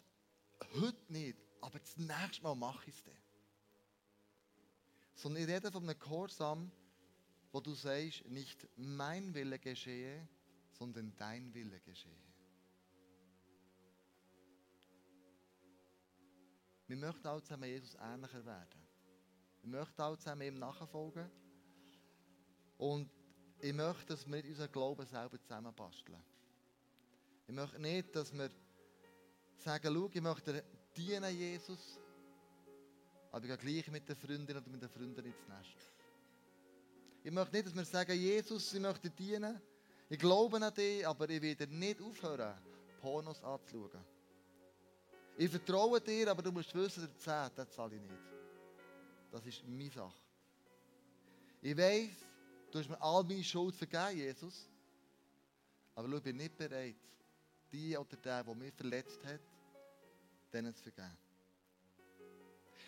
heute 0.73 1.13
nicht, 1.13 1.37
aber 1.61 1.79
das 1.79 1.97
nächste 1.97 2.43
Mal 2.43 2.55
mache 2.55 2.89
ich 2.89 2.95
es 2.95 3.03
dann. 3.03 3.17
Sondern 5.15 5.43
ich 5.43 5.49
rede 5.49 5.71
von 5.71 5.83
einem 5.83 5.99
Gehorsam, 5.99 6.71
wo 7.51 7.59
du 7.59 7.73
sagst, 7.73 8.25
nicht 8.27 8.67
mein 8.75 9.33
Wille 9.33 9.57
geschehe, 9.59 10.27
sondern 10.79 11.13
dein 11.17 11.53
Wille 11.53 11.79
geschehe. 11.81 12.13
Wir 16.87 16.95
möchten 16.95 17.27
auch 17.27 17.41
zusammen 17.41 17.69
Jesus 17.69 17.95
ähnlicher 17.95 18.43
werden. 18.45 18.87
Wir 19.61 19.69
möchten 19.69 20.01
auch 20.01 20.15
zusammen 20.15 20.47
ihm 20.47 20.57
nachfolgen. 20.57 21.29
Und 22.77 23.11
ich 23.59 23.73
möchte, 23.73 24.05
dass 24.05 24.25
wir 24.25 24.43
unseren 24.43 24.71
Glauben 24.71 25.05
selber 25.05 25.39
zusammenbasteln. 25.41 26.23
Ich 27.45 27.53
möchte 27.53 27.79
nicht, 27.79 28.15
dass 28.15 28.31
wir 28.33 28.49
sagen, 29.57 29.93
schau, 29.93 30.09
ich 30.11 30.21
möchte 30.21 30.63
dienen, 30.95 31.37
Jesus, 31.37 31.99
aber 33.31 33.45
ich 33.45 33.59
gehe 33.59 33.81
gleich 33.81 33.91
mit 33.91 34.07
den 34.07 34.15
Freundinnen 34.15 34.61
oder 34.61 34.71
mit 34.71 34.81
den 34.81 34.89
Freunden 34.89 35.25
ins 35.25 35.47
Nest. 35.47 35.91
Ich 37.21 37.31
möchte 37.31 37.55
nicht, 37.55 37.67
dass 37.67 37.75
wir 37.75 37.85
sagen, 37.85 38.17
Jesus, 38.17 38.73
ich 38.73 38.79
möchte 38.79 39.09
dienen, 39.09 39.61
ich 40.09 40.17
glaube 40.17 40.57
an 40.57 40.73
dich, 40.73 41.07
aber 41.07 41.29
ich 41.29 41.41
werde 41.41 41.67
nicht 41.67 42.01
aufhören, 42.01 42.57
Pornos 42.99 43.43
anzuschauen. 43.43 44.03
Ich 45.37 45.49
vertraue 45.49 46.01
dir, 46.01 46.29
aber 46.29 46.41
du 46.41 46.51
musst 46.51 46.73
wissen, 46.75 47.01
der 47.01 47.17
10, 47.17 47.55
das 47.55 47.71
zahle 47.71 47.95
ich 47.95 48.01
nicht. 48.01 48.13
Das 49.31 49.45
ist 49.45 49.65
meine 49.65 49.89
Sache. 49.89 50.13
Ich 51.61 51.77
weiß, 51.77 52.09
du 52.71 52.79
hast 52.79 52.89
mir 52.89 53.01
all 53.01 53.23
meine 53.23 53.43
Schuld 53.43 53.75
vergeben, 53.75 54.17
Jesus. 54.17 54.67
Aber 55.95 56.09
ich 56.09 56.23
bin 56.23 56.37
nicht 56.37 56.57
bereit, 56.57 56.95
die 57.71 57.95
oder 57.95 58.17
der, 58.17 58.43
der 58.43 58.55
mich 58.55 58.73
verletzt 58.73 59.23
hat, 59.25 59.41
denen 60.51 60.73
zu 60.73 60.83
vergeben. 60.83 61.17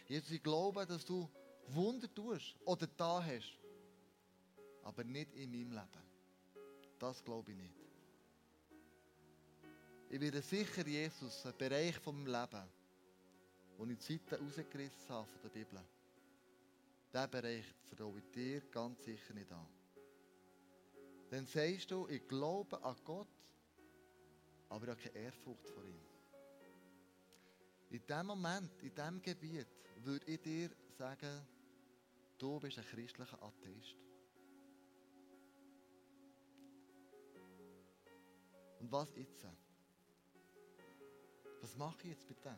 Jesus, 0.08 0.32
ich 0.32 0.44
glaube, 0.44 0.86
dass 0.86 1.06
du 1.06 1.30
Wunder 1.68 2.14
tust 2.14 2.56
oder 2.66 2.88
da 2.88 3.24
hast, 3.24 3.60
aber 4.84 5.04
nicht 5.04 5.34
in 5.36 5.52
meinem 5.52 5.72
Leben. 5.72 6.11
Das 7.02 7.24
glaube 7.24 7.52
ich 7.52 7.58
nicht. 7.58 7.74
Ich 10.08 10.22
werde 10.22 10.40
sicher, 10.44 10.86
Jesus, 10.86 11.44
einen 11.48 11.58
Bereich 11.58 11.98
von 11.98 12.16
meinem 12.16 12.28
Leben, 12.28 12.68
wo 13.76 13.86
ich 13.86 13.98
die 13.98 14.20
Zeiten 14.20 14.46
rausgerissen 14.46 15.10
habe 15.10 15.28
von 15.28 15.42
der 15.42 15.50
Bibel, 15.50 15.84
diesen 17.12 17.32
Bereich 17.32 17.66
vertraue 17.88 18.20
ich 18.20 18.30
dir 18.30 18.62
ganz 18.70 19.04
sicher 19.04 19.34
nicht 19.34 19.52
an. 19.52 19.66
Dann 21.32 21.48
sagst 21.48 21.90
du, 21.90 22.08
ich 22.08 22.28
glaube 22.28 22.80
an 22.84 22.96
Gott, 23.04 23.28
aber 24.70 24.86
ich 24.86 24.92
habe 24.92 25.02
keine 25.02 25.26
Ehrfurcht 25.26 25.70
vor 25.70 25.84
ihm. 25.84 26.06
In 27.90 28.06
diesem 28.06 28.28
Moment, 28.28 28.80
in 28.84 28.94
diesem 28.94 29.22
Gebiet, 29.24 29.68
würde 30.04 30.32
ich 30.32 30.40
dir 30.40 30.70
sagen, 31.00 31.48
du 32.38 32.60
bist 32.60 32.78
ein 32.78 32.86
christlicher 32.86 33.42
Atheist. 33.42 34.11
Und 38.82 38.91
was 38.91 39.15
jetzt? 39.15 39.46
Was 41.62 41.78
mache 41.78 42.02
ich 42.04 42.10
jetzt 42.10 42.28
mit 42.28 42.44
dem? 42.44 42.58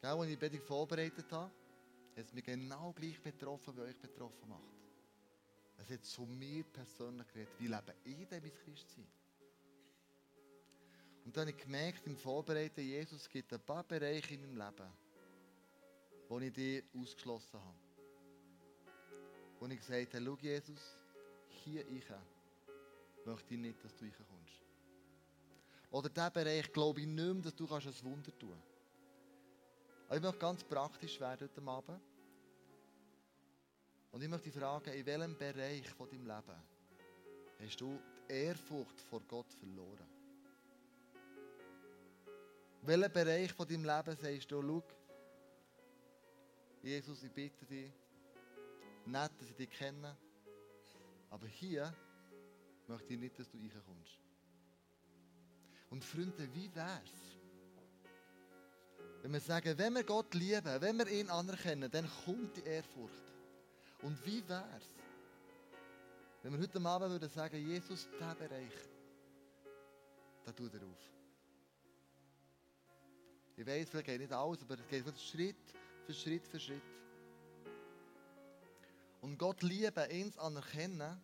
Gell, 0.00 0.10
als 0.10 0.24
ich 0.24 0.30
die 0.30 0.36
Predigt 0.36 0.64
vorbereitet 0.64 1.30
habe, 1.32 1.50
hat 2.16 2.24
es 2.24 2.32
mich 2.32 2.44
genau 2.44 2.92
gleich 2.92 3.20
betroffen, 3.20 3.76
wie 3.76 3.80
euch 3.80 3.98
betroffen 3.98 4.48
macht. 4.48 4.62
Es 5.78 5.90
hat 5.90 6.04
zu 6.04 6.22
mir 6.22 6.62
persönlich 6.64 7.26
geredet, 7.28 7.52
wie 7.58 7.66
lebe 7.66 7.94
ich 8.04 8.28
denn 8.28 8.42
mein 8.42 8.54
Christsein? 8.54 9.06
Und 11.24 11.36
dann 11.36 11.48
habe 11.48 11.56
ich 11.56 11.64
gemerkt, 11.64 12.06
im 12.06 12.16
Vorbereiten, 12.16 12.80
Jesus 12.80 13.28
gibt 13.28 13.52
ein 13.52 13.60
paar 13.60 13.82
Bereiche 13.82 14.34
in 14.34 14.42
meinem 14.42 14.68
Leben, 14.68 14.90
wo 16.28 16.38
ich 16.38 16.52
die 16.52 16.82
ausgeschlossen 16.94 17.60
habe. 17.60 17.78
Wo 19.58 19.66
ich 19.66 19.78
gesagt 19.78 20.14
habe, 20.14 20.24
schau 20.24 20.36
Jesus, 20.36 20.99
hier 21.64 21.86
ich 21.88 22.04
möchte 23.24 23.54
ich 23.54 23.60
nicht, 23.60 23.84
dass 23.84 23.94
du 23.96 24.04
reinkommst. 24.04 24.62
Oder 25.90 26.08
diesen 26.08 26.32
Bereich 26.32 26.72
glaube 26.72 27.00
ich 27.00 27.06
nicht 27.06 27.16
mehr, 27.16 27.42
dass 27.42 27.54
du 27.54 27.64
ein 27.64 28.04
Wunder 28.04 28.38
tun 28.38 28.50
kannst. 28.50 28.70
Aber 30.06 30.16
ich 30.16 30.22
möchte 30.22 30.38
ganz 30.38 30.64
praktisch 30.64 31.20
werden 31.20 31.48
heute 31.48 31.66
Abend. 31.68 32.00
Und 34.12 34.22
ich 34.22 34.28
möchte 34.28 34.50
dich 34.50 34.58
fragen, 34.58 34.92
in 34.92 35.06
welchem 35.06 35.36
Bereich 35.36 35.88
von 35.90 36.08
deinem 36.08 36.26
Leben 36.26 36.62
hast 37.60 37.80
du 37.80 38.00
die 38.28 38.32
Ehrfurcht 38.32 39.00
vor 39.02 39.20
Gott 39.28 39.52
verloren? 39.54 40.08
In 42.82 42.88
welchem 42.88 43.12
Bereich 43.12 43.52
von 43.52 43.68
deinem 43.68 43.84
Leben 43.84 44.16
sagst 44.16 44.50
du, 44.50 44.62
schau, 44.62 44.82
Jesus, 46.82 47.22
ich 47.22 47.30
bitte 47.30 47.66
dich, 47.66 47.92
nicht, 49.06 49.40
dass 49.40 49.50
ich 49.50 49.56
dich 49.56 49.70
kenne, 49.70 50.16
aber 51.30 51.46
hier 51.46 51.94
möchte 52.86 53.14
ich 53.14 53.20
nicht, 53.20 53.38
dass 53.38 53.48
du 53.48 53.56
reinkommst. 53.56 54.18
Und 55.90 56.04
Freunde, 56.04 56.48
wie 56.54 56.74
wär's, 56.74 57.38
Wenn 59.22 59.32
wir 59.32 59.40
sagen, 59.40 59.76
wenn 59.76 59.94
wir 59.94 60.04
Gott 60.04 60.32
lieben, 60.34 60.80
wenn 60.80 60.96
wir 60.96 61.06
ihn 61.08 61.28
anerkennen, 61.28 61.90
dann 61.90 62.08
kommt 62.24 62.56
die 62.56 62.62
Ehrfurcht. 62.62 63.34
Und 64.02 64.24
wie 64.24 64.46
wäre 64.48 64.64
es, 64.78 64.96
wenn 66.42 66.52
wir 66.52 66.60
heute 66.60 66.80
Abend 66.80 67.10
würden 67.10 67.28
sagen, 67.28 67.56
Jesus, 67.56 68.08
dieser 68.10 68.34
Bereich, 68.34 68.72
da 70.44 70.52
tut 70.52 70.72
er 70.72 70.82
auf. 70.86 71.10
Ich 73.56 73.66
weiß, 73.66 73.90
vielleicht 73.90 74.06
geht 74.06 74.20
nicht 74.20 74.32
alles, 74.32 74.62
aber 74.62 74.78
es 74.78 74.88
geht 74.88 75.20
Schritt 75.20 75.74
für 76.06 76.14
Schritt 76.14 76.46
für 76.46 76.58
Schritt. 76.58 76.99
Und 79.20 79.38
Gott 79.38 79.62
lieben, 79.62 80.10
ihn 80.10 80.32
anerkennen, 80.38 81.20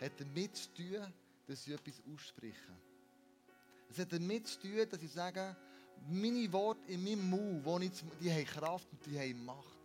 hat 0.00 0.12
damit 0.18 0.56
zu 0.56 0.72
tun, 0.74 1.12
dass 1.46 1.66
ich 1.66 1.74
etwas 1.74 2.02
ausspreche. 2.12 2.72
Es 3.88 3.98
hat 3.98 4.12
damit 4.12 4.46
zu 4.46 4.60
tun, 4.60 4.88
dass 4.88 5.02
ich 5.02 5.12
sage, 5.12 5.56
meine 6.08 6.52
Worte 6.52 6.90
in 6.92 7.04
meinem 7.04 7.28
Mund, 7.28 8.04
die 8.20 8.32
haben 8.32 8.44
Kraft 8.44 8.88
und 8.90 9.04
die 9.06 9.18
haben 9.18 9.44
Macht. 9.44 9.78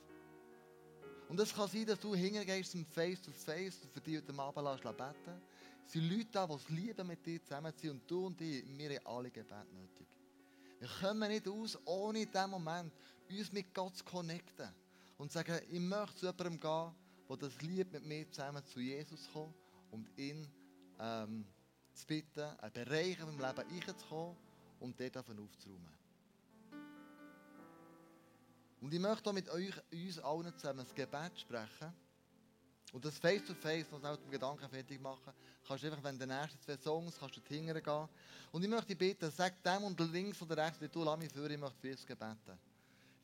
Und 1.27 1.39
es 1.39 1.53
kann 1.53 1.67
sein, 1.67 1.85
dass 1.85 1.99
du 1.99 2.15
hingehst 2.15 2.71
zum 2.71 2.85
Face-to-Face 2.85 3.83
und 3.83 3.91
für 3.91 4.01
dich 4.01 4.21
heute 4.21 4.39
Abend 4.39 4.97
beten. 4.97 5.41
Es 5.85 5.91
sind 5.91 6.09
Leute 6.09 6.27
da, 6.31 6.47
die 6.47 6.53
es 6.53 6.69
lieben, 6.69 7.07
mit 7.07 7.25
dir 7.25 7.43
zusammen 7.43 7.75
zu. 7.75 7.91
Und 7.91 8.09
du 8.09 8.27
und 8.27 8.41
ich, 8.41 8.63
wir 8.65 8.89
haben 8.89 9.07
alle 9.07 9.31
Gebet 9.31 9.73
nötig. 9.73 10.07
Wir 10.79 10.89
kommen 11.01 11.29
nicht 11.29 11.47
aus, 11.47 11.77
ohne 11.85 12.21
in 12.21 12.31
diesem 12.31 12.49
Moment 12.51 12.93
uns 13.29 13.51
mit 13.51 13.73
Gott 13.73 13.95
zu 13.95 14.03
connecten. 14.03 14.69
Und 15.17 15.31
zu 15.31 15.39
sagen, 15.39 15.59
ich 15.69 15.79
möchte 15.79 16.15
zu 16.15 16.25
jemandem 16.25 16.59
gehen, 16.59 16.95
der 17.29 17.37
das 17.37 17.61
liebt, 17.61 17.91
mit 17.93 18.05
mir 18.05 18.29
zusammen 18.31 18.63
zu 18.65 18.79
Jesus 18.79 19.29
kommen 19.31 19.53
und 19.91 20.07
ihn 20.17 20.47
ähm, 20.99 21.45
zu 21.93 22.05
bitten, 22.05 22.41
einen 22.41 22.73
Bereich 22.73 23.19
meinem 23.19 23.39
Leben 23.39 23.69
einzukommen 23.69 24.37
und 24.79 24.99
dort 24.99 25.15
davon 25.15 25.39
aufzuräumen. 25.39 26.05
Und 28.81 28.93
ich 28.93 28.99
möchte 28.99 29.29
auch 29.29 29.33
mit 29.33 29.49
euch, 29.49 29.73
uns 29.91 30.19
allen 30.19 30.55
zusammen 30.57 30.85
ein 30.85 30.95
Gebet 30.95 31.39
sprechen. 31.39 31.93
Und 32.93 33.03
das 33.03 33.17
Face-to-Face, 33.17 33.87
was 33.91 34.03
auch 34.03 34.17
den 34.17 34.29
Gedanken 34.29 34.69
fertig 34.69 35.01
machen, 35.01 35.33
kannst 35.67 35.83
du 35.83 35.87
einfach, 35.87 36.03
wenn 36.03 36.19
du 36.19 36.27
die 36.27 36.33
nächsten 36.33 36.61
zwei 36.61 36.77
Songs 36.77 37.17
kannst 37.19 37.35
du 37.35 37.41
hingehen 37.47 37.81
gehen. 37.81 38.07
Und 38.51 38.63
ich 38.63 38.69
möchte 38.69 38.87
dich 38.87 38.97
bitten, 38.97 39.31
sag 39.31 39.61
dem 39.63 39.83
und 39.83 39.99
links 40.11 40.41
oder 40.41 40.57
rechts, 40.57 40.79
du 40.91 41.03
lass 41.03 41.17
mich 41.17 41.31
für, 41.31 41.49
ich 41.49 41.57
möchte 41.57 41.79
für 41.79 41.87
Jesus 41.87 42.05
gebeten. 42.05 42.59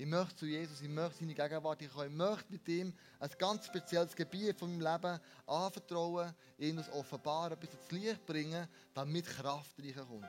Ich 0.01 0.07
möchte 0.07 0.35
zu 0.35 0.47
Jesus, 0.47 0.81
ich 0.81 0.89
möchte 0.89 1.19
seine 1.19 1.35
Gegenwart, 1.35 1.79
ich 1.79 1.93
möchte 2.09 2.51
mit 2.51 2.67
ihm 2.67 2.91
ein 3.19 3.29
ganz 3.37 3.67
spezielles 3.67 4.15
Gebiet 4.15 4.57
von 4.57 4.75
meinem 4.75 4.93
Leben 4.93 5.19
anvertrauen, 5.45 6.33
ihm 6.57 6.77
das 6.77 6.91
offenbaren, 6.91 7.55
bis 7.59 7.69
ins 7.69 7.91
Licht 7.91 8.25
bringen, 8.25 8.67
damit 8.95 9.27
Kraft 9.27 9.77
reinkommt. 9.77 10.25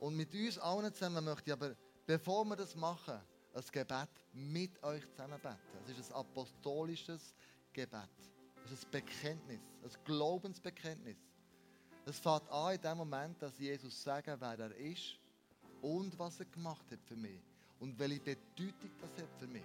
Und 0.00 0.16
mit 0.16 0.32
uns 0.32 0.56
allen 0.56 0.90
zusammen 0.94 1.22
möchte 1.22 1.50
ich 1.50 1.52
aber, 1.52 1.76
bevor 2.06 2.46
wir 2.46 2.56
das 2.56 2.74
machen, 2.74 3.20
ein 3.52 3.64
Gebet 3.70 4.08
mit 4.32 4.82
euch 4.82 5.06
zusammen 5.10 5.38
beten. 5.42 5.58
Es 5.84 5.98
ist 5.98 6.10
ein 6.10 6.16
apostolisches 6.16 7.34
Gebet. 7.74 8.08
Es 8.64 8.72
ist 8.72 8.86
ein 8.86 8.90
Bekenntnis, 8.90 9.60
ein 9.82 10.04
Glaubensbekenntnis. 10.06 11.18
Es 12.06 12.18
fängt 12.18 12.48
an 12.48 12.74
in 12.74 12.80
dem 12.80 12.96
Moment, 12.96 13.42
dass 13.42 13.58
Jesus 13.58 14.02
sagt, 14.02 14.28
wer 14.28 14.58
er 14.58 14.74
ist 14.76 15.18
und 15.82 16.18
was 16.18 16.40
er 16.40 16.46
gemacht 16.46 16.90
hat 16.90 17.04
für 17.04 17.14
mich 17.14 17.42
und 17.80 17.98
welche 17.98 18.20
Bedeutung 18.20 18.90
das 19.00 19.10
hat 19.22 19.30
für 19.38 19.46
mich. 19.46 19.64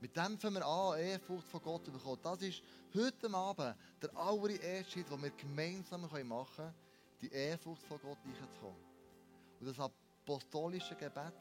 Mit 0.00 0.16
dem 0.16 0.38
fangen 0.38 0.56
wir 0.56 0.66
an, 0.66 0.98
Ehrfurcht 0.98 1.48
von 1.48 1.62
Gott 1.62 1.84
zu 1.86 1.92
bekommen. 1.92 2.18
Das 2.22 2.42
ist 2.42 2.62
heute 2.94 3.32
Abend 3.32 3.74
der 4.02 4.16
allererste 4.16 4.90
Schritt, 4.90 5.10
den 5.10 5.22
wir 5.22 5.30
gemeinsam 5.30 6.02
machen 6.02 6.56
können, 6.56 6.74
die 7.22 7.32
Ehrfurcht 7.32 7.82
von 7.84 7.98
Gott 8.00 8.18
einzukommen. 8.24 8.76
Und 9.60 9.66
das 9.66 9.78
apostolische 9.80 10.94
Gebet 10.94 11.32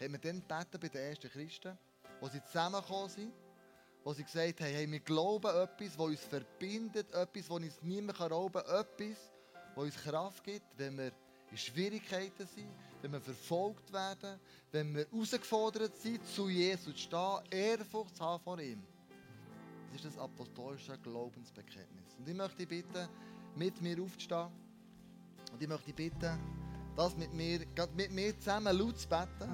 haben 0.00 0.12
wir 0.12 0.18
dann 0.18 0.42
gebeten 0.42 0.80
bei 0.80 0.88
den 0.88 1.02
ersten 1.02 1.30
Christen, 1.30 1.78
wo 2.20 2.28
sie 2.28 2.42
zusammengekommen 2.44 3.08
sind, 3.08 3.32
wo 4.04 4.12
sie 4.12 4.24
gesagt 4.24 4.60
haben, 4.60 4.72
hey, 4.72 4.90
wir 4.90 5.00
glauben 5.00 5.48
etwas, 5.56 5.98
was 5.98 6.06
uns 6.06 6.20
verbindet, 6.20 7.12
etwas, 7.14 7.48
was 7.48 7.56
uns 7.56 7.82
niemand 7.82 8.20
rauben 8.20 8.62
kann, 8.62 8.80
etwas, 8.80 9.32
was 9.74 9.84
uns 9.84 9.96
Kraft 9.96 10.44
gibt, 10.44 10.66
wenn 10.76 10.98
wir 10.98 11.12
in 11.50 11.56
Schwierigkeiten 11.56 12.46
sind, 12.46 12.68
wenn 13.06 13.12
wir 13.12 13.20
verfolgt 13.20 13.92
werden, 13.92 14.40
wenn 14.72 14.92
wir 14.92 15.06
herausgefordert 15.08 15.96
sind, 15.96 16.26
zu 16.26 16.48
Jesus 16.48 16.94
zu 16.94 16.98
stehen, 16.98 17.38
Ehrfurcht 17.50 18.16
zu 18.16 18.24
haben 18.24 18.42
vor 18.42 18.58
ihm. 18.58 18.82
Das 19.92 20.04
ist 20.04 20.16
das 20.16 20.18
apostolische 20.18 20.98
Glaubensbekenntnis. 20.98 22.16
Und 22.18 22.28
ich 22.28 22.34
möchte 22.34 22.56
dich 22.56 22.68
bitten, 22.68 23.08
mit 23.54 23.80
mir 23.80 24.02
aufzustehen. 24.02 24.48
Und 25.52 25.62
ich 25.62 25.68
möchte 25.68 25.92
dich 25.92 25.94
bitten, 25.94 26.36
das 26.96 27.16
mit 27.16 27.32
mir, 27.32 27.60
mit 27.94 28.10
mir 28.10 28.36
zusammen 28.40 28.76
laut 28.76 28.98
zu 28.98 29.08
beten. 29.08 29.50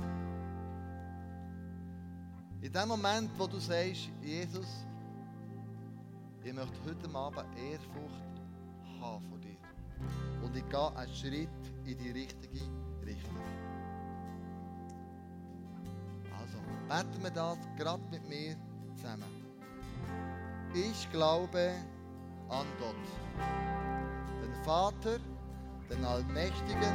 In 2.63 2.73
dem 2.73 2.89
Moment, 2.89 3.31
wo 3.39 3.47
du 3.47 3.59
sagst, 3.59 4.09
Jesus, 4.23 4.67
ich 6.43 6.55
möchte 6.55 6.79
heute 6.87 7.15
Abend 7.15 7.59
Ehrfurcht 7.59 8.41
haben 8.99 9.29
von 9.29 9.41
dir. 9.43 9.59
Und 10.43 10.57
ich 10.57 10.67
gehe 10.71 10.97
einen 10.97 11.15
Schritt 11.15 11.49
in 11.85 11.99
die 11.99 12.11
richtige 12.13 12.55
Richtung. 12.55 12.82
Also, 16.39 16.59
beten 16.89 17.23
wir 17.23 17.31
das 17.31 17.59
gerade 17.77 18.03
mit 18.11 18.29
mir 18.29 18.57
zusammen. 18.97 19.43
Ich 20.75 21.11
glaube 21.11 21.73
an 22.49 22.67
Gott, 22.79 22.95
den 24.43 24.55
Vater, 24.65 25.19
den 25.91 26.05
Allmächtigen, 26.05 26.95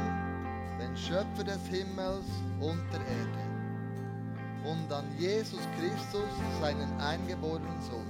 den 0.80 0.96
Schöpfer 0.96 1.44
des 1.44 1.64
Himmels 1.66 2.26
und 2.60 2.82
der 2.92 3.00
Erde. 3.00 3.48
Und 4.64 4.92
an 4.92 5.04
Jesus 5.18 5.60
Christus, 5.78 6.28
seinen 6.60 7.00
eingeborenen 7.00 7.80
Sohn, 7.82 8.06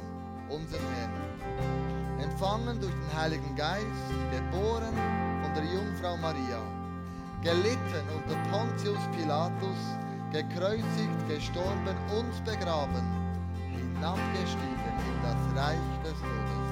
unseren 0.48 0.86
Herrn. 0.94 2.20
Empfangen 2.20 2.80
durch 2.80 2.92
den 2.92 3.16
Heiligen 3.16 3.54
Geist, 3.54 3.84
geboren 4.32 4.94
von 5.42 5.54
der 5.54 5.64
Jungfrau 5.64 6.16
Maria, 6.16 6.57
gelitten 7.42 8.04
unter 8.14 8.36
Pontius 8.50 8.98
Pilatus, 9.16 9.80
gekreuzigt, 10.32 11.18
gestorben 11.28 11.96
und 12.16 12.32
begraben, 12.44 13.06
hinabgestiegen 13.70 14.92
in 15.06 15.16
das 15.22 15.62
Reich 15.62 15.88
des 16.04 16.18
Todes. 16.18 16.68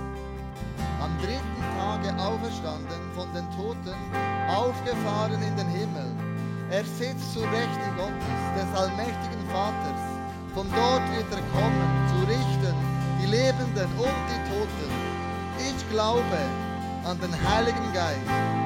Am 1.00 1.12
dritten 1.18 1.62
Tage 1.78 2.10
auferstanden 2.20 3.00
von 3.14 3.32
den 3.32 3.46
Toten, 3.56 3.96
aufgefahren 4.48 5.40
in 5.42 5.56
den 5.56 5.68
Himmel. 5.68 6.10
Er 6.70 6.84
sitzt 6.84 7.32
zu 7.32 7.40
Rechten 7.40 7.90
Gottes, 7.96 8.40
des 8.58 8.80
allmächtigen 8.80 9.46
Vaters. 9.52 10.02
Von 10.54 10.66
dort 10.74 11.04
wird 11.14 11.30
er 11.30 11.44
kommen, 11.54 12.08
zu 12.08 12.26
richten 12.26 12.74
die 13.22 13.26
Lebenden 13.26 13.88
und 13.98 14.22
die 14.28 14.42
Toten. 14.50 14.90
Ich 15.58 15.90
glaube 15.90 16.38
an 17.04 17.18
den 17.20 17.32
Heiligen 17.48 17.92
Geist, 17.92 18.65